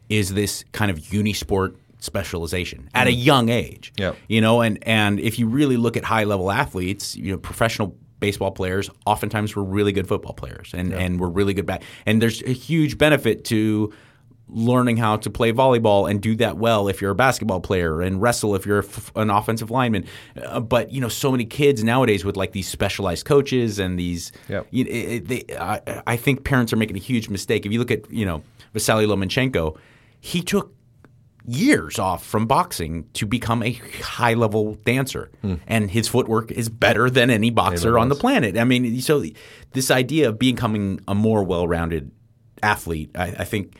[0.09, 3.23] is this kind of unisport specialization at a mm.
[3.23, 3.93] young age.
[3.97, 4.15] Yep.
[4.27, 7.95] You know, and and if you really look at high level athletes, you know, professional
[8.19, 11.83] baseball players oftentimes were really good football players and and were really good back.
[12.05, 13.93] And there's a huge benefit to
[14.49, 18.21] learning how to play volleyball and do that well if you're a basketball player and
[18.21, 20.05] wrestle if you're f- an offensive lineman.
[20.41, 24.31] Uh, but you know, so many kids nowadays with like these specialized coaches and these.
[24.47, 24.67] Yep.
[24.71, 27.65] You, it, they, I, I think parents are making a huge mistake.
[27.65, 28.43] If you look at you know
[28.73, 29.77] Vasily Lomachenko,
[30.19, 30.73] he took
[31.49, 33.71] years off from boxing to become a
[34.01, 35.31] high level dancer
[35.65, 39.23] and his footwork is better than any boxer on the planet i mean so
[39.71, 42.11] this idea of becoming a more well-rounded
[42.61, 43.77] athlete I, I think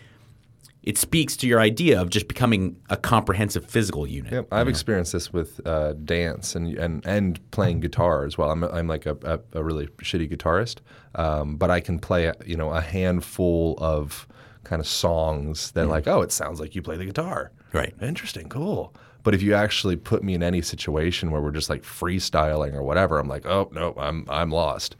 [0.88, 5.33] it speaks to your idea of just becoming a comprehensive physical unit I've experienced this
[5.33, 8.49] with uh, dance and and and playing guitar as well.
[8.51, 10.77] I'm I'm like a, a, a really shitty guitarist,
[11.15, 14.27] um, but I can play you know a handful of
[14.63, 17.51] kind of songs that like oh it sounds like you play the guitar.
[17.73, 17.93] Right.
[18.01, 18.47] Interesting.
[18.47, 18.93] Cool.
[19.23, 22.81] But if you actually put me in any situation where we're just like freestyling or
[22.81, 24.95] whatever, I'm like oh no I'm I'm lost.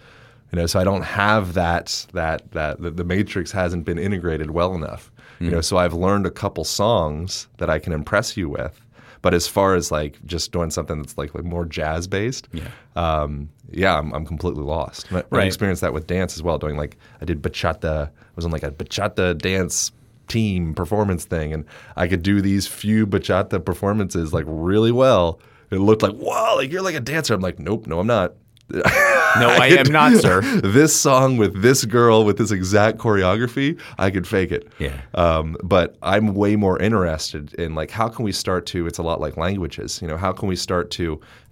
[0.52, 4.52] You know, so I don't have that that that the, the matrix hasn't been integrated
[4.52, 5.12] well enough.
[5.40, 8.80] You know, so I've learned a couple songs that I can impress you with.
[9.22, 12.68] But as far as like just doing something that's like, like more jazz based, Yeah.
[12.96, 15.10] um, yeah, I'm, I'm completely lost.
[15.12, 16.58] And I, I experienced that with dance as well.
[16.58, 19.92] Doing like I did bachata, I was on like a bachata dance
[20.28, 21.66] team performance thing, and
[21.96, 25.40] I could do these few bachata performances like really well.
[25.72, 27.34] It looked like wow, like you're like a dancer.
[27.34, 28.34] I'm like, nope, no, I'm not.
[28.70, 28.84] No
[29.62, 34.28] i am not sir this song with this girl with this exact choreography, I could
[34.28, 34.68] fake it.
[34.80, 35.00] Yeah.
[35.14, 38.88] Um, but I'm way more interested in like how can we start to?
[38.88, 40.02] It's a lot like languages.
[40.02, 41.04] You know, how can we start to?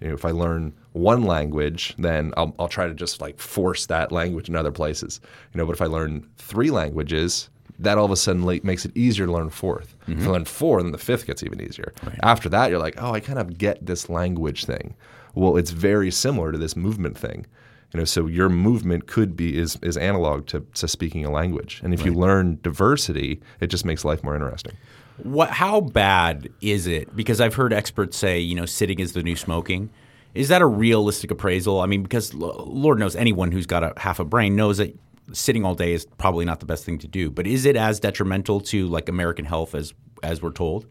[0.01, 3.85] You know, if I learn one language, then I'll, I'll try to just like force
[3.87, 5.21] that language in other places.
[5.53, 7.49] You know, but if I learn three languages,
[7.79, 10.45] that all of a sudden like, makes it easier to learn 4th If I learn
[10.45, 11.93] four, then the fifth gets even easier.
[12.23, 14.95] After that, you're like, oh, I kind of get this language thing.
[15.35, 17.45] Well, it's very similar to this movement thing.
[17.93, 21.81] You know, so your movement could be is is analog to, to speaking a language,
[21.83, 24.73] and if you learn diversity, it just makes life more interesting.
[25.17, 25.49] What?
[25.51, 27.15] How bad is it?
[27.15, 29.91] Because I've heard experts say, you know, sitting is the new smoking.
[30.33, 31.79] Is that a realistic appraisal?
[31.79, 34.97] I mean, because l- Lord knows anyone who's got a half a brain knows that
[35.31, 37.31] sitting all day is probably not the best thing to do.
[37.31, 40.87] But is it as detrimental to like American health as as we're told?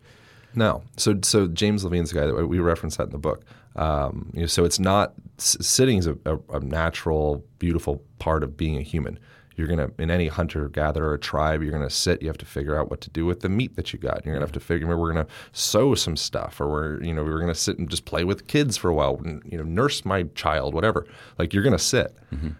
[0.54, 0.82] No.
[0.96, 3.44] So so James Levine's the guy that we reference that in the book.
[3.76, 8.56] Um, you know, so it's not sitting is a, a, a natural, beautiful part of
[8.56, 9.18] being a human.
[9.56, 12.20] You're gonna in any hunter gatherer tribe, you're gonna sit.
[12.22, 14.24] You have to figure out what to do with the meat that you got.
[14.24, 14.86] You're gonna have to figure.
[14.86, 18.04] Maybe we're gonna sew some stuff, or we're you know we're gonna sit and just
[18.04, 19.20] play with kids for a while.
[19.44, 21.06] You know, nurse my child, whatever.
[21.38, 22.16] Like you're gonna sit.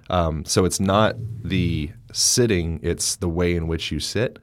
[0.09, 4.39] Um, so it's not the sitting; it's the way in which you sit.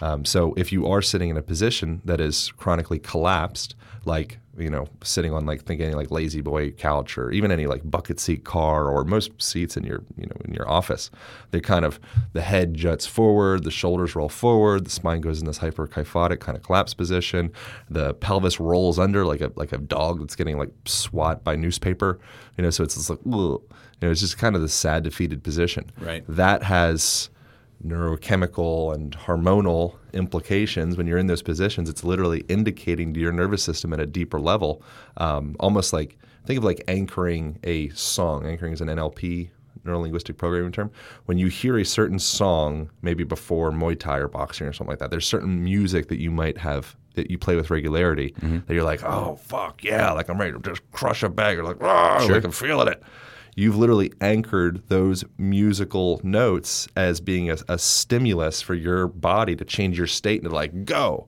[0.00, 3.74] Um, so if you are sitting in a position that is chronically collapsed,
[4.04, 7.66] like you know sitting on like think any like lazy boy couch or even any
[7.66, 11.10] like bucket seat car or most seats in your you know in your office,
[11.50, 12.00] they kind of
[12.32, 16.56] the head juts forward, the shoulders roll forward, the spine goes in this hyperkyphotic kind
[16.56, 17.52] of collapse position,
[17.90, 22.18] the pelvis rolls under like a like a dog that's getting like swat by newspaper,
[22.56, 22.70] you know.
[22.70, 23.60] So it's just like ugh.
[23.60, 23.62] you
[24.02, 25.90] know it's just kind of the sad defeated position.
[25.98, 26.24] Right.
[26.28, 27.28] That has
[27.84, 31.88] neurochemical and hormonal implications when you're in those positions.
[31.88, 34.82] It's literally indicating to your nervous system at a deeper level,
[35.16, 38.46] um, almost like think of like anchoring a song.
[38.46, 39.50] Anchoring is an NLP
[39.84, 40.90] neuro linguistic programming term.
[41.26, 44.98] When you hear a certain song, maybe before Muay Thai or boxing or something like
[44.98, 48.34] that, there's certain music that you might have that you play with regularity
[48.66, 51.64] that you're like, oh fuck yeah, like I'm ready to just crush a bag or
[51.64, 53.02] like, oh, like I'm feeling it
[53.56, 59.64] you've literally anchored those musical notes as being a, a, stimulus for your body to
[59.64, 61.26] change your state and to like go.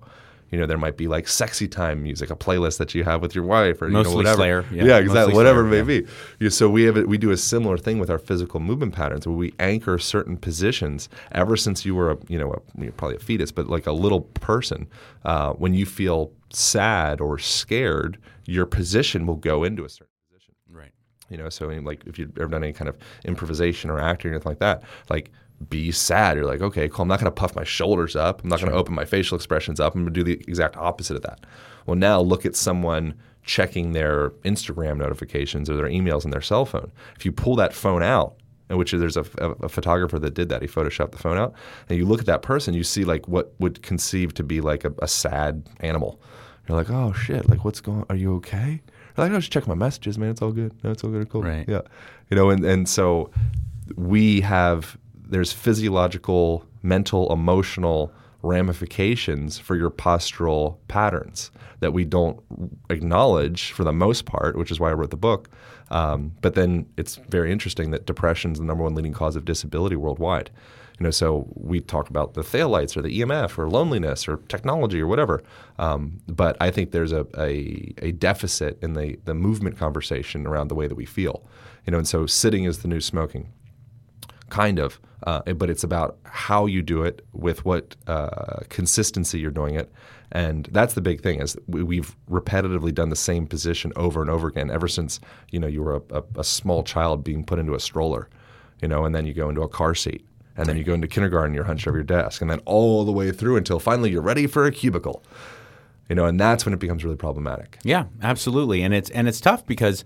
[0.50, 3.34] You know, there might be like sexy time music, a playlist that you have with
[3.34, 4.36] your wife, or Mostly you know, whatever.
[4.36, 4.84] Slayer, yeah.
[4.84, 5.34] Yeah, exactly.
[5.34, 6.08] Whatever Slayer, it may be.
[6.40, 9.26] Yeah, so we have it, we do a similar thing with our physical movement patterns,
[9.26, 11.10] where we anchor certain positions.
[11.32, 13.92] Ever since you were a you know a, you're probably a fetus, but like a
[13.92, 14.86] little person,
[15.26, 18.16] uh, when you feel sad or scared,
[18.46, 20.08] your position will go into a certain.
[21.28, 24.34] You know, so like if you've ever done any kind of improvisation or acting or
[24.34, 25.30] anything like that, like
[25.68, 26.36] be sad.
[26.36, 27.02] You're like, okay, cool.
[27.02, 28.42] I'm not going to puff my shoulders up.
[28.42, 29.94] I'm not going to open my facial expressions up.
[29.94, 31.40] I'm going to do the exact opposite of that.
[31.86, 36.64] Well, now look at someone checking their Instagram notifications or their emails on their cell
[36.64, 36.92] phone.
[37.16, 38.36] If you pull that phone out,
[38.68, 40.60] and which there's a, a, a, photographer that did that.
[40.60, 41.54] He photoshopped the phone out,
[41.88, 44.84] and you look at that person, you see like what would conceive to be like
[44.84, 46.20] a, a sad animal.
[46.68, 48.04] You're like, oh shit, like what's going?
[48.10, 48.82] Are you okay?
[49.18, 50.30] Like, I just check my messages, man.
[50.30, 50.72] It's all good.
[50.82, 51.28] No, it's all good.
[51.28, 51.42] Cool.
[51.42, 51.68] Right.
[51.68, 51.82] Yeah.
[52.30, 53.30] You know, and and so
[53.96, 58.12] we have there's physiological, mental, emotional
[58.42, 61.50] ramifications for your postural patterns
[61.80, 62.40] that we don't
[62.90, 65.48] acknowledge for the most part, which is why I wrote the book.
[65.90, 69.44] Um, but then it's very interesting that depression is the number one leading cause of
[69.44, 70.50] disability worldwide.
[70.98, 75.00] You know, so we talk about the phthalates or the EMF or loneliness or technology
[75.00, 75.42] or whatever.
[75.78, 80.68] Um, but I think there's a, a, a deficit in the, the movement conversation around
[80.68, 81.44] the way that we feel.
[81.86, 83.52] You know, and so sitting is the new smoking
[84.50, 89.50] kind of, uh, but it's about how you do it with what uh, consistency you're
[89.50, 89.92] doing it,
[90.32, 94.48] and that's the big thing is we've repetitively done the same position over and over
[94.48, 95.20] again ever since
[95.50, 98.28] you know you were a, a, a small child being put into a stroller,
[98.82, 100.24] you know, and then you go into a car seat.
[100.58, 103.12] And then you go into kindergarten, you're hunched over your desk, and then all the
[103.12, 105.22] way through until finally you're ready for a cubicle.
[106.08, 107.78] You know, and that's when it becomes really problematic.
[107.84, 108.82] Yeah, absolutely.
[108.82, 110.04] And it's and it's tough because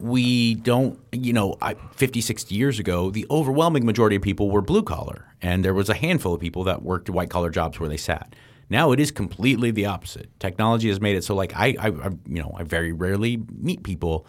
[0.00, 4.60] we don't, you know, I, 50, 60 years ago, the overwhelming majority of people were
[4.60, 7.88] blue collar, and there was a handful of people that worked white collar jobs where
[7.88, 8.34] they sat.
[8.68, 10.28] Now it is completely the opposite.
[10.40, 13.84] Technology has made it so, like, I, I, I you know, I very rarely meet
[13.84, 14.26] people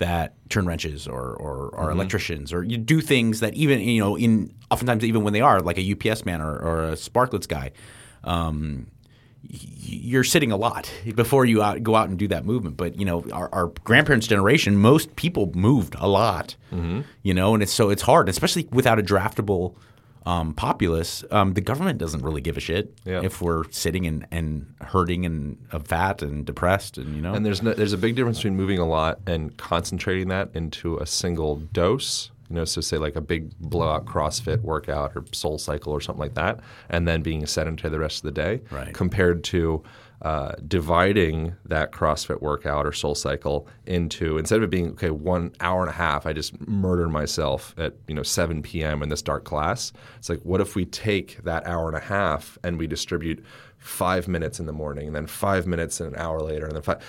[0.00, 2.00] that turn wrenches or, or are Mm-hmm.
[2.00, 5.60] electricians or you do things that even you know in oftentimes even when they are
[5.62, 7.70] like a UPS man or, or a Sparkletts guy,
[8.24, 8.86] um,
[9.42, 12.76] you're sitting a lot before you out, go out and do that movement.
[12.76, 16.56] But you know, our, our grandparents' generation, most people moved a lot.
[16.72, 17.00] Mm-hmm.
[17.22, 19.74] You know, and it's so it's hard, especially without a draftable
[20.26, 21.24] um, populace.
[21.30, 23.22] Um, the government doesn't really give a shit Yeah.
[23.22, 27.44] if we're sitting and, and hurting and uh, fat and depressed, and you know, And
[27.44, 31.06] there's no, there's a big difference between moving a lot and concentrating that into a
[31.06, 32.30] single dose.
[32.50, 36.20] You know, so say like a big blowout CrossFit workout or Soul Cycle or something
[36.20, 36.58] like that,
[36.88, 38.92] and then being sedentary the rest of the day, Right.
[38.92, 39.84] compared to
[40.22, 45.52] uh, dividing that CrossFit workout or Soul Cycle into instead of it being okay one
[45.60, 49.02] hour and a half, I just murder myself at you know 7 p.m.
[49.02, 49.92] in this dark class.
[50.18, 53.44] It's like what if we take that hour and a half and we distribute
[53.78, 57.02] five minutes in the morning, and then five minutes an hour later, and then five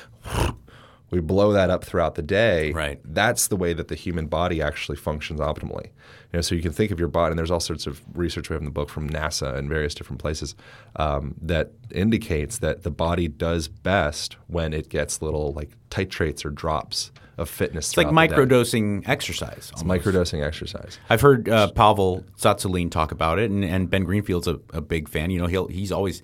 [1.12, 2.72] We blow that up throughout the day.
[2.72, 3.00] Right.
[3.04, 5.88] That's the way that the human body actually functions optimally.
[6.32, 8.50] You know, so you can think of your body, and there's all sorts of research
[8.50, 10.56] we have in the book from NASA and various different places
[10.96, 16.50] um, that indicates that the body does best when it gets little like titrates or
[16.50, 17.90] drops of fitness.
[17.90, 19.70] It's like microdosing exercise.
[19.74, 20.98] It's microdosing exercise.
[21.10, 25.10] I've heard uh, Pavel Tsatsouline talk about it, and, and Ben Greenfield's a, a big
[25.10, 25.32] fan.
[25.32, 26.22] You know, he'll he's always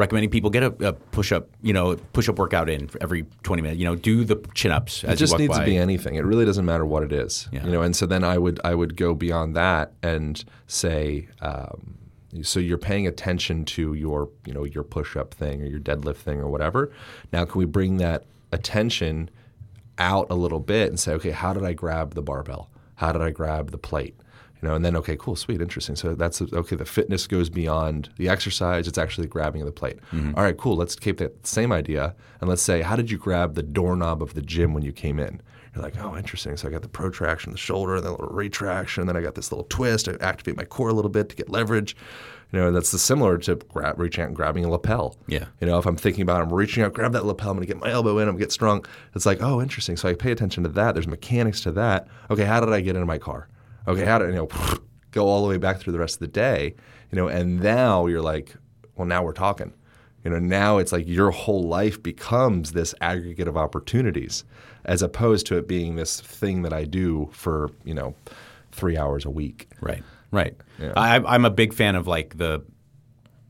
[0.00, 3.24] recommending people get a, a push up, you know, push up workout in for every
[3.42, 3.78] 20 minutes.
[3.78, 5.04] You know, do the chin ups.
[5.04, 5.60] It just needs by.
[5.60, 6.14] to be anything.
[6.16, 7.48] It really doesn't matter what it is.
[7.52, 7.64] Yeah.
[7.64, 11.28] You know, and so then I would I would go beyond that and say.
[11.40, 11.96] Um,
[12.42, 16.38] so you're paying attention to your, you know, your push-up thing or your deadlift thing
[16.38, 16.92] or whatever.
[17.32, 19.30] Now, can we bring that attention
[19.98, 22.70] out a little bit and say, okay, how did I grab the barbell?
[22.94, 24.14] How did I grab the plate?
[24.62, 25.96] You know, and then okay, cool, sweet, interesting.
[25.96, 26.76] So that's okay.
[26.76, 29.98] The fitness goes beyond the exercise; it's actually grabbing of the plate.
[30.12, 30.34] Mm-hmm.
[30.36, 30.76] All right, cool.
[30.76, 34.34] Let's keep that same idea, and let's say, how did you grab the doorknob of
[34.34, 35.40] the gym when you came in?
[35.74, 36.56] You're like, oh, interesting.
[36.56, 39.06] So I got the protraction, the shoulder, and then a little retraction.
[39.06, 40.08] Then I got this little twist.
[40.08, 41.96] I activate my core a little bit to get leverage.
[42.52, 45.16] You know, and that's the similar to grab, reaching out and grabbing a lapel.
[45.28, 45.44] Yeah.
[45.60, 47.66] You know, if I'm thinking about, it, I'm reaching out, grab that lapel, I'm going
[47.66, 48.84] to get my elbow in, I'm going to get strong.
[49.14, 49.96] It's like, oh, interesting.
[49.96, 50.94] So I pay attention to that.
[50.94, 52.08] There's mechanics to that.
[52.28, 53.46] Okay, how did I get into my car?
[53.90, 54.48] Okay, how did you know?
[55.10, 56.74] go all the way back through the rest of the day,
[57.10, 58.54] you know, and now you're like,
[58.96, 59.72] well, now we're talking.
[60.24, 64.44] You know, now it's like your whole life becomes this aggregate of opportunities
[64.84, 68.14] as opposed to it being this thing that I do for, you know,
[68.70, 69.68] three hours a week.
[69.80, 70.54] Right, right.
[70.78, 70.92] Yeah.
[70.96, 72.62] I, am a big fan of like the,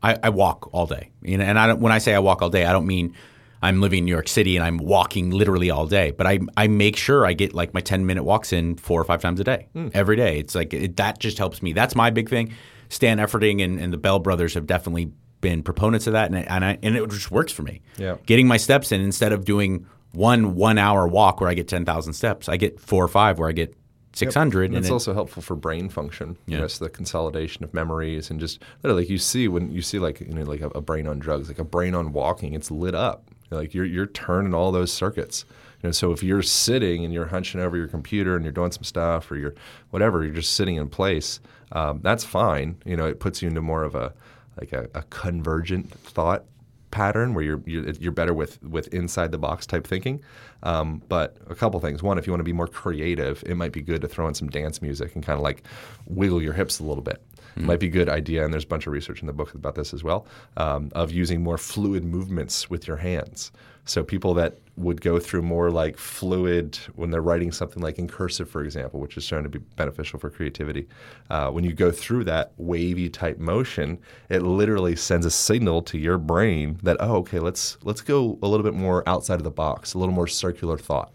[0.03, 1.11] I, I walk all day.
[1.23, 3.15] You know, and I don't, when I say I walk all day, I don't mean–
[3.63, 6.69] I'm living in New York City and I'm walking literally all day, but I I
[6.69, 9.45] make sure I get like my 10 minute walks in four or five times a
[9.45, 9.91] day, mm.
[9.95, 10.39] every day.
[10.39, 11.73] It's like it, that just helps me.
[11.73, 12.55] That's my big thing.
[12.89, 16.65] Stan Efferding and, and the Bell brothers have definitely been proponents of that, and and,
[16.65, 17.83] I, and it just works for me.
[17.97, 18.17] Yeah.
[18.27, 22.13] Getting my steps in instead of doing one one hour walk where I get 10,000
[22.13, 23.75] steps, I get four or five where I get
[24.13, 24.63] 600.
[24.63, 24.67] Yep.
[24.67, 26.37] And, and it's it, also helpful for brain function.
[26.47, 26.57] Yeah.
[26.57, 29.99] You know, so the consolidation of memories and just like you see when you see
[29.99, 32.71] like you know like a, a brain on drugs, like a brain on walking, it's
[32.71, 33.30] lit up.
[33.51, 35.45] Like you're you're turning all those circuits.
[35.83, 38.73] You know, so if you're sitting and you're hunching over your computer and you're doing
[38.73, 39.55] some stuff or you're
[39.91, 41.41] whatever, you're just sitting in place.
[41.73, 42.77] Um, that's fine.
[42.85, 44.13] You know, it puts you into more of a
[44.61, 46.45] like a, a convergent thought
[46.91, 50.21] pattern where you're, you're, you're better with with inside the box type thinking.
[50.63, 52.03] Um, but a couple things.
[52.03, 54.35] One, if you want to be more creative, it might be good to throw in
[54.35, 55.63] some dance music and kind of like
[56.07, 57.23] wiggle your hips a little bit.
[57.57, 57.67] Mm-hmm.
[57.67, 59.75] Might be a good idea, and there's a bunch of research in the book about
[59.75, 60.27] this as well,
[60.57, 63.53] um, of using more fluid movements with your hands.
[63.85, 68.09] So people that would go through more like fluid when they're writing something like in
[68.09, 70.87] cursive, for example, which is shown to be beneficial for creativity.
[71.29, 73.99] Uh, when you go through that wavy type motion,
[74.29, 78.49] it literally sends a signal to your brain that oh, okay, let's let's go a
[78.49, 81.13] little bit more outside of the box, a little more circular thought.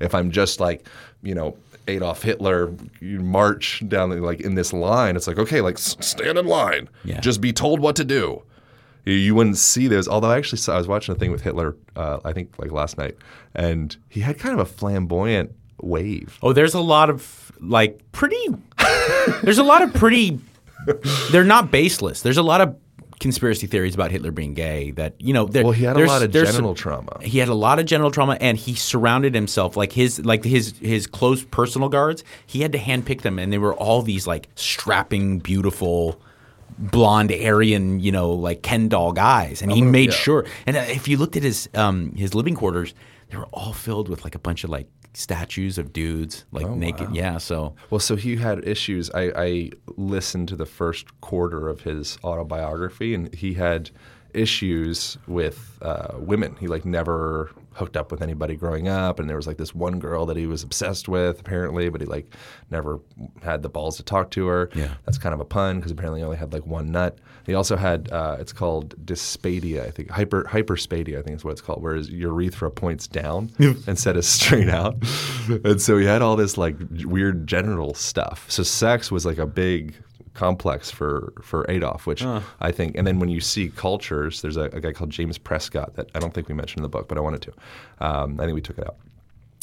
[0.00, 0.86] If I'm just like,
[1.22, 1.56] you know,
[1.90, 5.16] Adolf Hitler, march down like in this line.
[5.16, 6.88] It's like okay, like stand in line.
[7.04, 7.20] Yeah.
[7.20, 8.42] Just be told what to do.
[9.04, 10.08] You, you wouldn't see those.
[10.08, 12.70] Although I actually saw, I was watching a thing with Hitler, uh, I think like
[12.70, 13.16] last night,
[13.54, 16.38] and he had kind of a flamboyant wave.
[16.42, 18.44] Oh, there's a lot of like pretty.
[19.42, 20.38] there's a lot of pretty.
[21.30, 22.22] They're not baseless.
[22.22, 22.76] There's a lot of
[23.20, 24.90] conspiracy theories about Hitler being gay.
[24.90, 27.18] That you know, there, well, he had a lot of genital trauma.
[27.22, 30.76] He had a lot of genital trauma, and he surrounded himself like his like his
[30.78, 32.24] his close personal guards.
[32.46, 36.20] He had to handpick them, and they were all these like strapping, beautiful.
[36.78, 40.16] Blonde Aryan, you know, like Ken doll guys, and he oh, made yeah.
[40.16, 40.46] sure.
[40.66, 42.94] And uh, if you looked at his um, his living quarters,
[43.28, 44.86] they were all filled with like a bunch of like
[45.20, 47.08] statues of dudes like oh, naked.
[47.08, 47.14] Wow.
[47.14, 47.38] Yeah.
[47.38, 49.10] So well, so he had issues.
[49.10, 53.90] I, I listened to the first quarter of his autobiography, and he had
[54.34, 56.56] issues with uh, women.
[56.58, 57.50] He like never
[57.80, 60.46] hooked up with anybody growing up, and there was like this one girl that he
[60.46, 62.32] was obsessed with apparently, but he like
[62.70, 63.00] never
[63.42, 64.70] had the balls to talk to her.
[64.74, 67.18] Yeah, that's kind of a pun because apparently he only had like one nut.
[67.46, 71.52] He also had uh, it's called dyspadia, I think hyper hyperspadia, I think is what
[71.52, 74.96] it's called, whereas urethra points down instead of straight out,
[75.48, 78.44] and so he had all this like weird genital stuff.
[78.50, 79.94] So sex was like a big
[80.34, 82.40] complex for for Adolf, which uh.
[82.60, 82.96] I think.
[82.96, 86.18] And then when you see cultures, there's a, a, guy called James Prescott that I
[86.18, 87.52] don't think we mentioned in the book, but I wanted to.
[88.00, 88.96] Um, I think we took it out.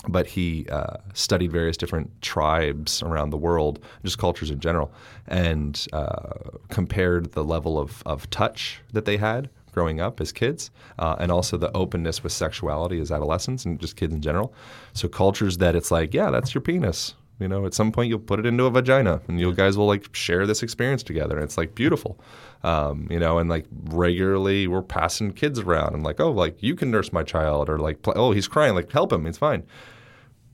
[0.07, 4.91] But he uh, studied various different tribes around the world, just cultures in general,
[5.27, 6.33] and uh,
[6.69, 11.31] compared the level of, of touch that they had growing up as kids, uh, and
[11.31, 14.53] also the openness with sexuality as adolescents and just kids in general.
[14.93, 18.19] So cultures that it's like, yeah, that's your penis You know, at some point you'll
[18.19, 21.35] put it into a vagina, and you guys will like share this experience together.
[21.35, 22.19] And it's like beautiful,
[22.63, 23.37] um, you know.
[23.37, 27.23] And like regularly, we're passing kids around, and like, oh, like you can nurse my
[27.23, 29.63] child, or like, oh, he's crying, like help him, it's fine.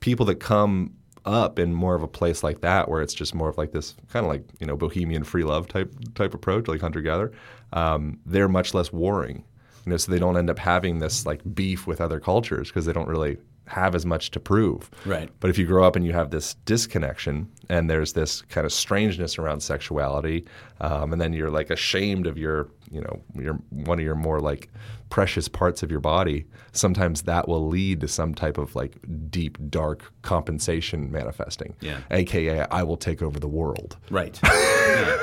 [0.00, 0.92] People that come
[1.24, 3.94] up in more of a place like that, where it's just more of like this
[4.12, 7.32] kind of like you know bohemian free love type type approach, like hunter gatherer,
[7.72, 9.44] um, they're much less warring.
[9.86, 12.86] You know, so they don't end up having this like beef with other cultures because
[12.86, 14.90] they don't really have as much to prove.
[15.06, 15.30] Right.
[15.40, 18.72] But if you grow up and you have this disconnection and there's this kind of
[18.72, 20.44] strangeness around sexuality,
[20.80, 24.40] um, and then you're like ashamed of your, you know, your one of your more
[24.40, 24.68] like
[25.08, 28.96] precious parts of your body, sometimes that will lead to some type of like
[29.30, 31.74] deep, dark compensation manifesting.
[31.80, 32.00] Yeah.
[32.10, 33.96] AKA, I will take over the world.
[34.10, 34.38] Right.
[34.42, 35.16] Yeah.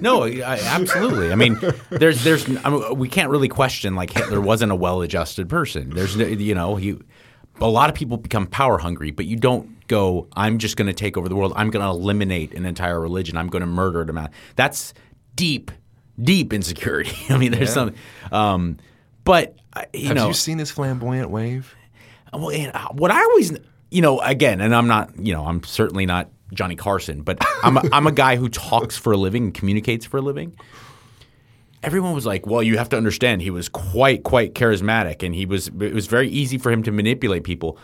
[0.00, 1.30] No, I, absolutely.
[1.30, 1.58] I mean,
[1.90, 5.90] there's, there's, I mean, we can't really question like Hitler wasn't a well-adjusted person.
[5.90, 6.98] There's, you know, he,
[7.62, 10.92] a lot of people become power hungry, but you don't go, I'm just going to
[10.92, 11.52] take over the world.
[11.56, 13.36] I'm going to eliminate an entire religion.
[13.36, 14.10] I'm going to murder it.
[14.10, 14.32] amount.
[14.56, 14.94] That's
[15.34, 15.70] deep,
[16.20, 17.16] deep insecurity.
[17.30, 17.94] I mean, there's some,
[18.30, 18.78] um,
[19.24, 19.56] but
[19.92, 21.74] you have know, you seen this flamboyant wave?
[22.32, 23.52] well, and uh, what I always,
[23.90, 27.76] you know, again, and I'm not, you know, I'm certainly not Johnny Carson, but I'm
[27.76, 30.56] a, I'm a guy who talks for a living and communicates for a living.
[31.82, 35.46] Everyone was like, "Well, you have to understand, he was quite, quite charismatic, and he
[35.46, 35.68] was.
[35.68, 37.78] It was very easy for him to manipulate people."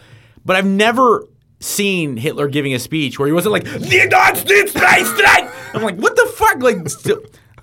[0.44, 1.26] But I've never
[1.60, 6.14] seen Hitler giving a speech where he wasn't like, "The Deutschen Reichsreich." I'm like, "What
[6.16, 7.20] the fuck?" Like, still,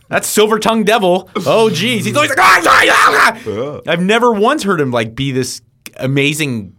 [0.10, 1.30] that's silver tongue devil.
[1.46, 5.16] Oh, geez, he's always like, "Ah, sorry, ah, ah." I've never once heard him like
[5.16, 5.62] be this
[5.98, 6.76] amazing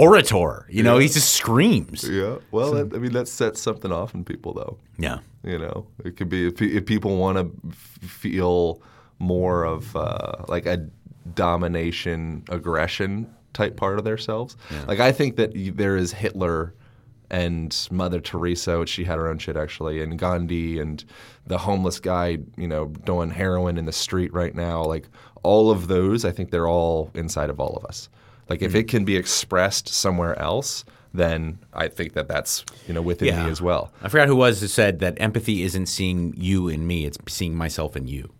[0.00, 0.66] orator.
[0.70, 2.08] You know, he just screams.
[2.08, 2.36] Yeah.
[2.50, 4.78] Well, that, I mean, that sets something off in people, though.
[4.98, 5.18] Yeah.
[5.44, 8.82] You know, it could be if, if people want to feel
[9.18, 10.88] more of uh, like a
[11.34, 14.56] domination, aggression type part of themselves.
[14.86, 16.74] Like I think that there is Hitler
[17.30, 21.04] and Mother Teresa, which she had her own shit actually, and Gandhi and
[21.46, 24.82] the homeless guy, you know, doing heroin in the street right now.
[24.84, 25.08] Like
[25.42, 28.08] all of those, I think they're all inside of all of us.
[28.50, 30.84] Like if it can be expressed somewhere else,
[31.14, 33.44] then I think that that's you know within Yeah.
[33.44, 33.92] me as well.
[34.02, 37.54] I forgot who was who said that empathy isn't seeing you in me; it's seeing
[37.54, 38.30] myself in you.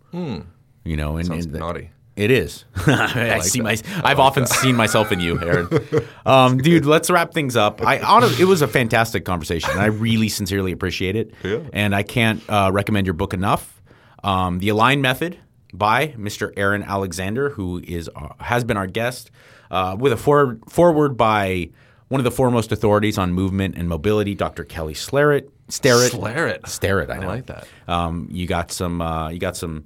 [0.83, 1.89] You know, and, Sounds and the- naughty.
[2.17, 2.65] It is.
[2.75, 3.75] I, see my.
[3.75, 4.01] that.
[4.05, 5.69] I've often seen myself in you, Aaron.
[6.25, 7.81] Um, dude, let's wrap things up.
[7.83, 9.71] I honestly, it was a fantastic conversation.
[9.77, 11.33] I really sincerely appreciate it.
[11.41, 11.61] Yeah.
[11.71, 13.81] And I can't uh, recommend your book enough.
[14.25, 15.39] Um, the Align Method
[15.73, 16.51] by Mr.
[16.57, 19.31] Aaron Alexander, who is uh, has been our guest,
[19.69, 21.69] uh, with a for- foreword by
[22.09, 24.63] one of the foremost authorities on movement and mobility, Dr.
[24.65, 25.49] Kelly Starrett.
[25.69, 26.11] Starrett.
[26.11, 26.67] Starrett.
[26.67, 27.09] Starrett.
[27.09, 27.27] I, know.
[27.27, 27.65] like that.
[27.87, 29.01] Um, you got some.
[29.01, 29.85] Uh, you got some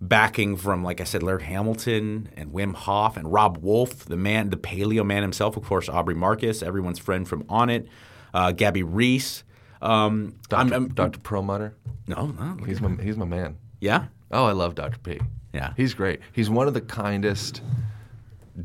[0.00, 4.50] backing from, like I said, Laird Hamilton and Wim Hof and Robb Wolf, the man,
[4.50, 7.88] the paleo man himself, of course, Aubrey Marcus, everyone's friend from Onnit,
[8.34, 9.44] uh, Gabby Reece.
[9.80, 10.74] Um, I'm- Dr.
[10.74, 11.18] I'm- Dr.
[11.20, 11.74] Perlmutter.
[12.06, 13.56] no, no, He's my he's my man.
[13.80, 14.98] yeah, Oh, I love Dr.
[14.98, 15.20] P.
[15.52, 15.72] Yeah.
[15.76, 16.20] He's great.
[16.32, 17.62] He's one of the kindest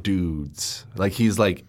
[0.02, 0.86] dudes.
[0.96, 1.66] Like he's like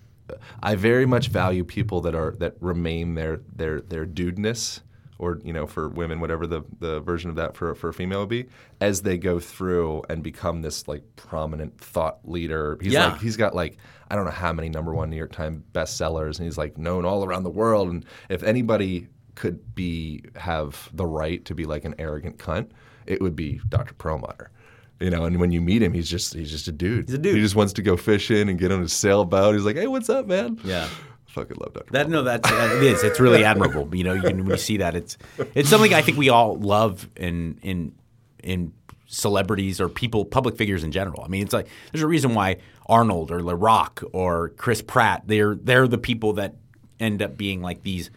[0.62, 4.80] I very much value people that are that remain their their their dudeness
[5.18, 8.20] or you know for women whatever the the version of that for for a female
[8.20, 8.46] would be
[8.80, 12.78] as they go through and become this like prominent thought leader.
[12.80, 13.12] He's Yeah.
[13.12, 13.76] like he's got like
[14.10, 17.04] I don't know how many number 1 New York Times bestsellers and he's like known
[17.04, 21.84] all around the world and if anybody could be have the right to be like
[21.84, 22.70] an arrogant cunt,
[23.10, 23.94] it would be Dr.
[23.94, 24.50] Perlmutter.
[25.00, 27.08] You know, and when you meet him, he's just he's just a dude.
[27.08, 27.36] He's a dude.
[27.36, 29.54] He just wants to go fishing and get on his sailboat.
[29.54, 30.86] He's like, "Hey, what's up, man?" Yeah.
[30.86, 31.92] I fucking love Dr.
[31.92, 33.02] That no, that's that it is.
[33.02, 33.94] It's really admirable.
[33.94, 35.16] You know, you can, when you see that, it's
[35.54, 37.94] it's something I think we all love in in
[38.42, 38.72] in
[39.06, 41.22] celebrities or people, public figures in general.
[41.24, 45.22] I mean, it's like there's a reason why Arnold or The Rock or Chris Pratt
[45.26, 46.56] they're they're the people that
[46.98, 48.10] end up being like these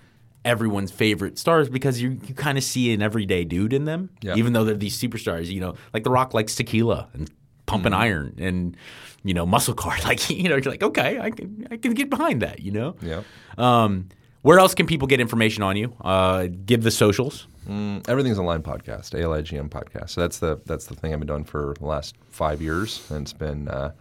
[0.45, 4.35] everyone's favorite stars because you you kind of see an everyday dude in them, Yeah.
[4.35, 5.47] even though they're these superstars.
[5.47, 7.29] You know, like The Rock likes tequila and
[7.65, 8.75] pumping iron and
[9.23, 9.95] you know muscle car.
[10.03, 12.59] Like you know, you're like okay, I can I can get behind that.
[12.59, 12.95] You know.
[13.01, 13.23] Yeah.
[13.57, 14.09] Um,
[14.41, 15.95] where else can people get information on you?
[16.01, 17.47] Uh, give the socials.
[17.65, 20.09] Mm, Everything's Align podcast, ALIGN podcast.
[20.09, 23.21] So that's the that's the thing I've been doing for the last five years, and
[23.21, 23.93] it's been uh,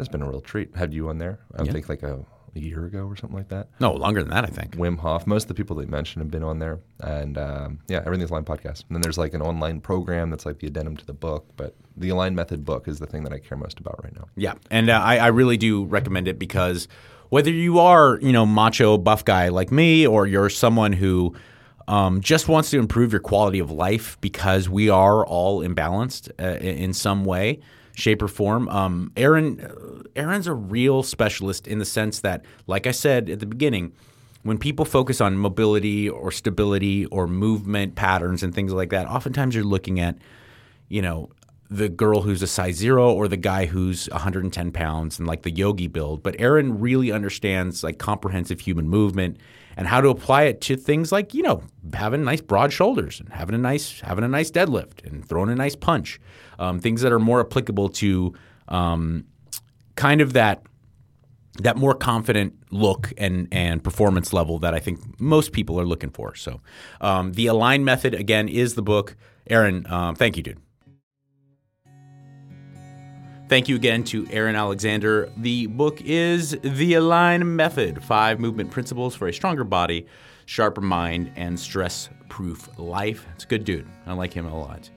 [0.00, 0.74] it's been a real treat.
[0.74, 1.38] Had you on there?
[1.56, 2.18] I think like a,
[2.54, 3.68] a year ago or something like that.
[3.80, 4.76] No, longer than that, I think.
[4.76, 5.26] Wim Hof.
[5.26, 8.44] Most of the people you mentioned have been on there, and um, yeah, everything's line
[8.44, 8.84] podcast.
[8.88, 11.74] And then there's like an online program that's like the addendum to the book, but
[11.96, 14.26] the Align Method book is the thing that I care most about right now.
[14.36, 16.88] Yeah, and uh, I, I really do recommend it because
[17.28, 21.34] whether you are you know macho buff guy like me or you're someone who
[21.88, 26.58] um, just wants to improve your quality of life because we are all imbalanced uh,
[26.58, 27.60] in some way,
[28.00, 28.68] shape or form.
[28.68, 33.46] Um, Aaron, Aaron's a real specialist in the sense that, like I said at the
[33.46, 33.92] beginning,
[34.42, 39.54] when people focus on mobility or stability or movement patterns and things like that, oftentimes
[39.54, 40.16] you're looking at,
[40.88, 41.30] you know,
[41.70, 45.50] the girl who's a size zero or the guy who's 110 pounds and like the
[45.50, 46.22] yogi build.
[46.22, 49.36] But Aaron really understands like comprehensive human movement
[49.76, 51.62] and how to apply it to things like you know
[51.94, 55.54] having nice broad shoulders and having a nice having a nice deadlift and throwing a
[55.54, 56.20] nice punch,
[56.58, 58.34] um, things that are more applicable to
[58.68, 59.24] um,
[59.96, 60.62] kind of that
[61.62, 66.10] that more confident look and and performance level that I think most people are looking
[66.10, 66.34] for.
[66.34, 66.60] So,
[67.00, 69.16] um, the Align Method again is the book.
[69.48, 70.60] Aaron, um, thank you, dude.
[73.50, 75.28] Thank you again to Aaron Alexander.
[75.36, 80.06] The book is The Align Method Five Movement Principles for a Stronger Body,
[80.46, 83.26] Sharper Mind, and Stress Proof Life.
[83.34, 83.88] It's a good dude.
[84.06, 84.88] I like him a lot.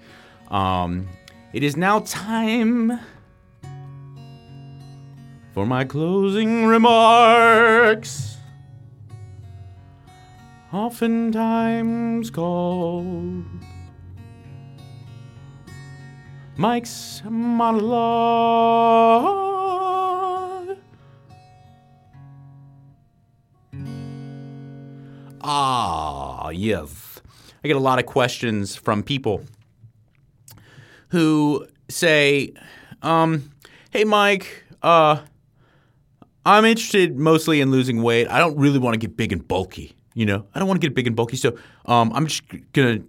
[0.49, 1.09] Um,
[1.51, 2.99] it is now time
[5.55, 8.37] for my closing remarks.
[10.71, 13.45] Oftentimes called
[16.55, 17.97] Mike's monologue.
[25.41, 27.21] Ah, yes.
[27.63, 29.43] I get a lot of questions from people
[31.09, 32.53] who say,
[33.01, 33.51] um,
[33.91, 35.17] "Hey, Mike, uh,
[36.45, 38.27] I'm interested mostly in losing weight.
[38.27, 39.95] I don't really want to get big and bulky.
[40.13, 41.37] You know, I don't want to get big and bulky.
[41.37, 42.43] So, um, I'm just
[42.73, 42.99] gonna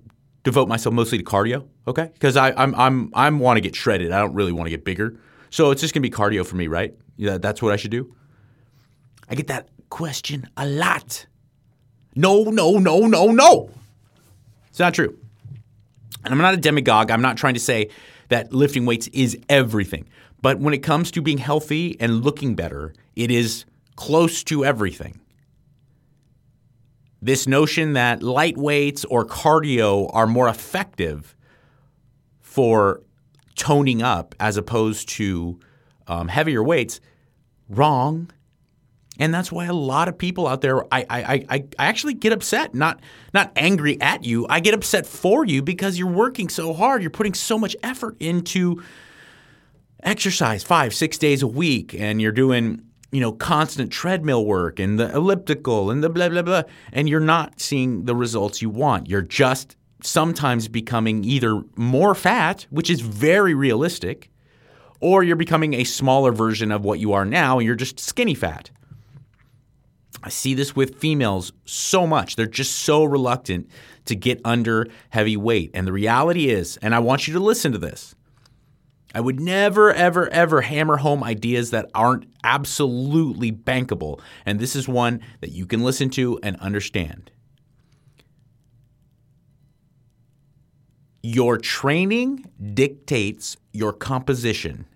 [0.45, 1.67] devote myself mostly to cardio.
[1.89, 4.13] Okay, because I I'm I'm I'm want to get shredded.
[4.13, 5.19] I don't really want to get bigger.
[5.51, 6.95] So it's just gonna be cardio for me, right?
[7.17, 8.15] Yeah, that's what I should do.
[9.29, 11.27] I get that question a lot.
[12.15, 13.71] No, no, no, no, no.
[14.69, 15.19] It's not true.
[16.25, 17.11] And I'm not a demagogue.
[17.11, 17.91] I'm not trying to say
[18.29, 20.09] that lifting weights is everything.
[20.41, 23.65] But when it comes to being healthy and looking better, it is
[23.97, 25.21] close to everything.
[27.25, 31.35] This notion that light weights or cardio are more effective
[32.43, 33.01] for
[33.55, 35.59] toning up as opposed to
[36.07, 37.01] um, heavier weights,
[37.71, 38.31] wrong.
[39.19, 42.35] And that's why a lot of people out there, I, I, I, I actually get
[42.35, 43.01] upset, not,
[43.33, 44.47] not angry at you.
[44.51, 47.01] I get upset for you because you're working so hard.
[47.01, 48.83] You're putting so much effort into
[50.03, 52.83] exercise five, six days a week, and you're doing,
[53.15, 56.63] you know, constant treadmill work and the elliptical and the blah, blah, blah,
[56.93, 59.09] and you're not seeing the results you want.
[59.09, 64.31] You're just sometimes becoming either more fat, which is very realistic,
[65.01, 68.35] or you're becoming a smaller version of what you are now and you're just skinny
[68.35, 68.73] fat.
[70.25, 72.35] I see this with females so much.
[72.35, 73.71] They're just so reluctant
[74.07, 75.71] to get under heavy weight.
[75.73, 78.14] And the reality is, and I want you to listen to this,
[79.15, 84.21] I would never, ever, ever hammer home ideas that aren't absolutely bankable.
[84.45, 87.31] And this is one that you can listen to and understand.
[91.23, 94.87] Your training dictates your composition.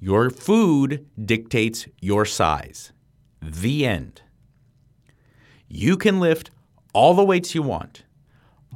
[0.00, 2.92] Your food dictates your size.
[3.40, 4.22] The end.
[5.68, 6.50] You can lift
[6.92, 8.04] all the weights you want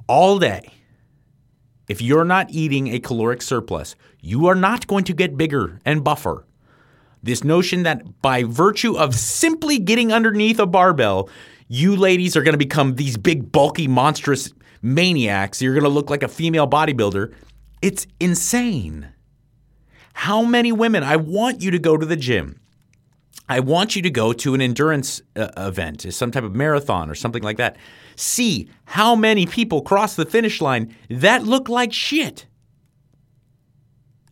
[0.08, 0.75] all day.
[1.88, 6.02] If you're not eating a caloric surplus, you are not going to get bigger and
[6.02, 6.44] buffer.
[7.22, 11.28] This notion that by virtue of simply getting underneath a barbell,
[11.68, 15.60] you ladies are going to become these big, bulky, monstrous maniacs.
[15.60, 17.34] You're going to look like a female bodybuilder.
[17.82, 19.08] It's insane.
[20.12, 21.02] How many women?
[21.02, 22.60] I want you to go to the gym.
[23.48, 27.14] I want you to go to an endurance uh, event, some type of marathon or
[27.14, 27.76] something like that.
[28.16, 32.46] See how many people cross the finish line that look like shit.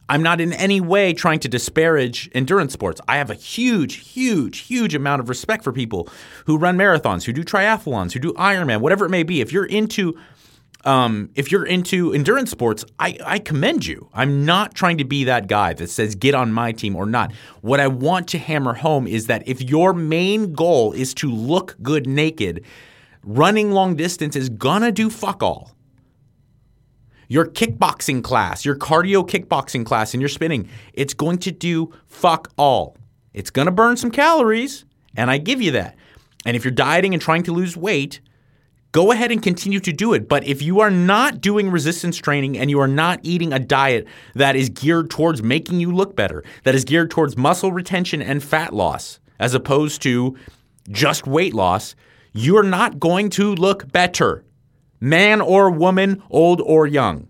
[0.08, 3.00] I'm not in any way trying to disparage endurance sports.
[3.08, 6.08] I have a huge, huge, huge amount of respect for people
[6.44, 9.40] who run marathons, who do triathlons, who do Ironman, whatever it may be.
[9.40, 10.18] If you're into
[10.84, 14.10] um, if you're into endurance sports, I, I commend you.
[14.12, 17.32] I'm not trying to be that guy that says get on my team or not.
[17.62, 21.76] What I want to hammer home is that if your main goal is to look
[21.82, 22.64] good naked,
[23.24, 25.72] running long distance is gonna do fuck all.
[27.28, 32.52] Your kickboxing class, your cardio kickboxing class, and your spinning, it's going to do fuck
[32.56, 32.96] all.
[33.32, 34.84] It's gonna burn some calories,
[35.16, 35.96] and I give you that.
[36.44, 38.20] And if you're dieting and trying to lose weight,
[38.92, 40.28] go ahead and continue to do it.
[40.28, 44.06] But if you are not doing resistance training and you are not eating a diet
[44.34, 48.42] that is geared towards making you look better, that is geared towards muscle retention and
[48.42, 50.36] fat loss, as opposed to
[50.90, 51.96] just weight loss,
[52.34, 54.44] you're not going to look better,
[55.00, 57.28] man or woman, old or young.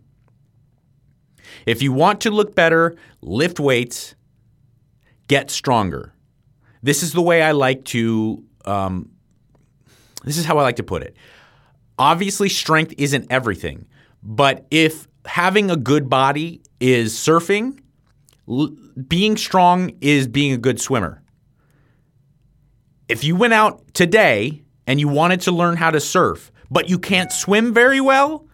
[1.66, 4.14] If you want to look better, lift weights,
[5.28, 6.12] get stronger.
[6.82, 9.10] This is the way I like to um,
[10.24, 11.16] this is how I like to put it.
[11.98, 13.86] Obviously, strength isn't everything,
[14.22, 17.78] but if having a good body is surfing,
[18.48, 18.74] l-
[19.06, 21.22] being strong is being a good swimmer.
[23.08, 26.98] If you went out today and you wanted to learn how to surf, but you
[26.98, 28.46] can't swim very well,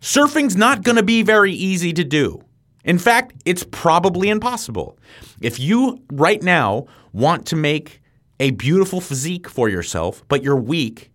[0.00, 2.42] surfing's not going to be very easy to do.
[2.84, 4.98] In fact, it's probably impossible.
[5.40, 8.02] If you right now want to make
[8.40, 11.10] a beautiful physique for yourself, but you're weak,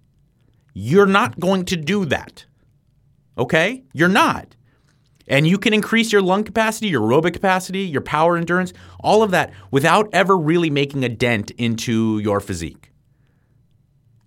[0.74, 2.46] you're not going to do that.
[3.38, 3.84] Okay?
[3.94, 4.56] You're not.
[5.28, 9.32] And you can increase your lung capacity, your aerobic capacity, your power endurance, all of
[9.32, 12.89] that without ever really making a dent into your physique.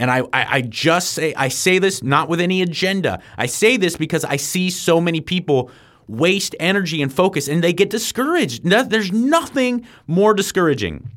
[0.02, 3.22] And I, I, I, just say I say this not with any agenda.
[3.38, 5.70] I say this because I see so many people
[6.08, 8.64] waste energy and focus and they get discouraged.
[8.64, 11.08] There's nothing more discouraging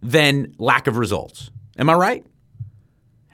[0.00, 1.50] than lack of results.
[1.76, 2.26] Am I right?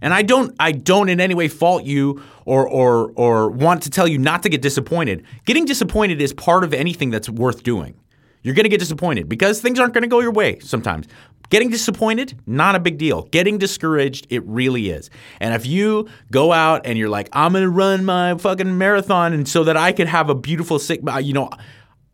[0.00, 3.90] And I don't I don't in any way fault you or or or want to
[3.90, 5.24] tell you not to get disappointed.
[5.44, 7.94] Getting disappointed is part of anything that's worth doing.
[8.42, 11.06] You're going to get disappointed because things aren't going to go your way sometimes.
[11.52, 13.24] Getting disappointed, not a big deal.
[13.24, 15.10] Getting discouraged, it really is.
[15.38, 19.34] And if you go out and you're like, I'm going to run my fucking marathon
[19.34, 21.50] and so that I could have a beautiful sick, you know,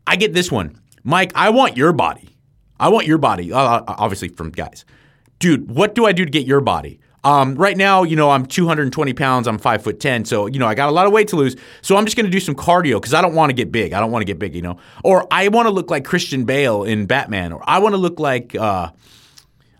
[0.05, 0.77] I get this one.
[1.05, 2.35] Mike, I want your body.
[2.81, 4.83] I want your body, uh, obviously from guys.
[5.39, 6.99] Dude, what do I do to get your body?
[7.23, 9.47] Um, right now, you know, I'm 220 pounds.
[9.47, 11.55] I'm five foot ten, so you know I got a lot of weight to lose.
[11.81, 13.93] So I'm just going to do some cardio because I don't want to get big.
[13.93, 14.79] I don't want to get big, you know.
[15.03, 18.19] Or I want to look like Christian Bale in Batman, or I want to look
[18.19, 18.91] like uh,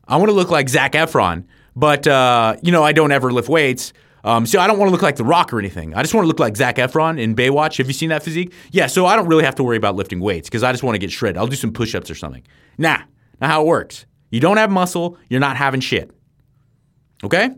[0.10, 1.46] I want to look like Zac Efron,
[1.76, 3.94] but uh, you know I don't ever lift weights.
[4.24, 5.94] Um, so I don't want to look like The Rock or anything.
[5.94, 7.78] I just want to look like Zac Efron in Baywatch.
[7.78, 8.52] Have you seen that physique?
[8.72, 8.88] Yeah.
[8.88, 11.00] So I don't really have to worry about lifting weights because I just want to
[11.00, 11.38] get shredded.
[11.38, 12.44] I'll do some push-ups or something.
[12.78, 13.00] Nah.
[13.40, 14.06] Now how it works?
[14.30, 15.18] You don't have muscle.
[15.30, 16.12] You're not having shit.
[17.24, 17.52] Okay?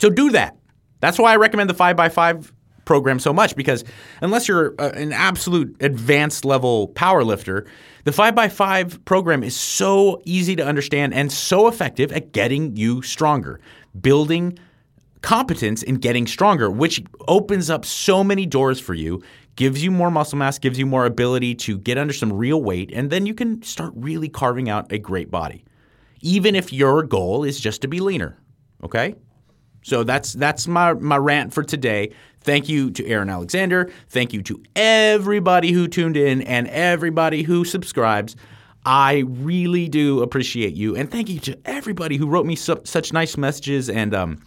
[0.00, 0.56] So do that.
[1.00, 2.52] That's why I recommend the 5x5
[2.86, 3.84] program so much because
[4.22, 7.66] unless you're uh, an absolute advanced level power lifter,
[8.04, 13.60] the 5x5 program is so easy to understand and so effective at getting you stronger,
[14.00, 14.58] building
[15.20, 19.22] competence in getting stronger, which opens up so many doors for you,
[19.56, 22.90] gives you more muscle mass, gives you more ability to get under some real weight,
[22.94, 25.62] and then you can start really carving out a great body
[26.20, 28.36] even if your goal is just to be leaner.
[28.82, 29.14] Okay?
[29.82, 32.12] So that's that's my my rant for today.
[32.46, 33.90] Thank you to Aaron Alexander.
[34.08, 38.36] Thank you to everybody who tuned in and everybody who subscribes.
[38.84, 43.12] I really do appreciate you, and thank you to everybody who wrote me su- such
[43.12, 44.40] nice messages and um,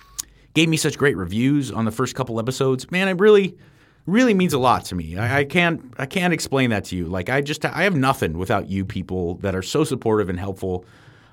[0.54, 2.90] gave me such great reviews on the first couple episodes.
[2.90, 3.58] Man, it really,
[4.06, 5.18] really means a lot to me.
[5.18, 7.08] I, I can't, I can't explain that to you.
[7.08, 10.86] Like I just, I have nothing without you people that are so supportive and helpful.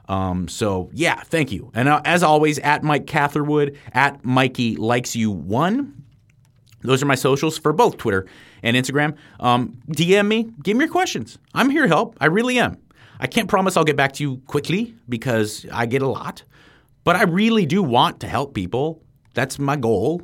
[0.09, 1.71] Um, so yeah, thank you.
[1.75, 6.03] And uh, as always, at Mike Catherwood, at Mikey likes you one.
[6.87, 8.27] Those are my socials for both Twitter
[8.63, 9.17] and Instagram.
[9.41, 11.39] Um, DM me, give me your questions.
[11.55, 12.17] I'm here to help.
[12.21, 12.79] I really am.
[13.19, 16.43] I can't promise I'll get back to you quickly because I get a lot,
[17.05, 19.03] but I really do want to help people.
[19.35, 20.23] That's my goal.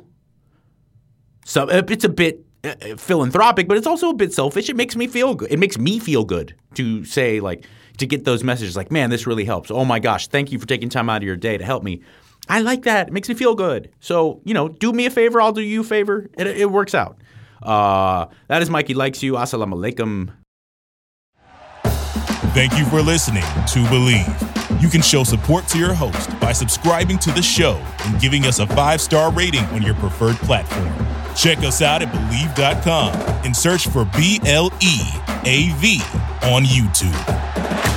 [1.45, 4.69] So uh, it's a bit uh, philanthropic, but it's also a bit selfish.
[4.69, 5.51] It makes me feel good.
[5.51, 7.65] It makes me feel good to say like
[7.97, 9.69] to get those messages like, man, this really helps.
[9.69, 12.01] Oh my gosh, thank you for taking time out of your day to help me.
[12.49, 13.07] I like that.
[13.07, 13.89] It makes me feel good.
[13.99, 16.29] So, you know, do me a favor, I'll do you a favor.
[16.37, 17.17] It, it works out.
[17.61, 19.33] Uh, that is Mikey Likes You.
[19.33, 20.31] Assalamu alaikum.
[22.53, 24.81] Thank you for listening to Bleav.
[24.81, 28.59] You can show support to your host by subscribing to the show and giving us
[28.59, 30.93] a five star rating on your preferred platform.
[31.35, 33.15] Check us out at Bleav.com
[33.45, 34.99] and search for B L E
[35.45, 36.01] A V
[36.43, 37.92] on YouTube.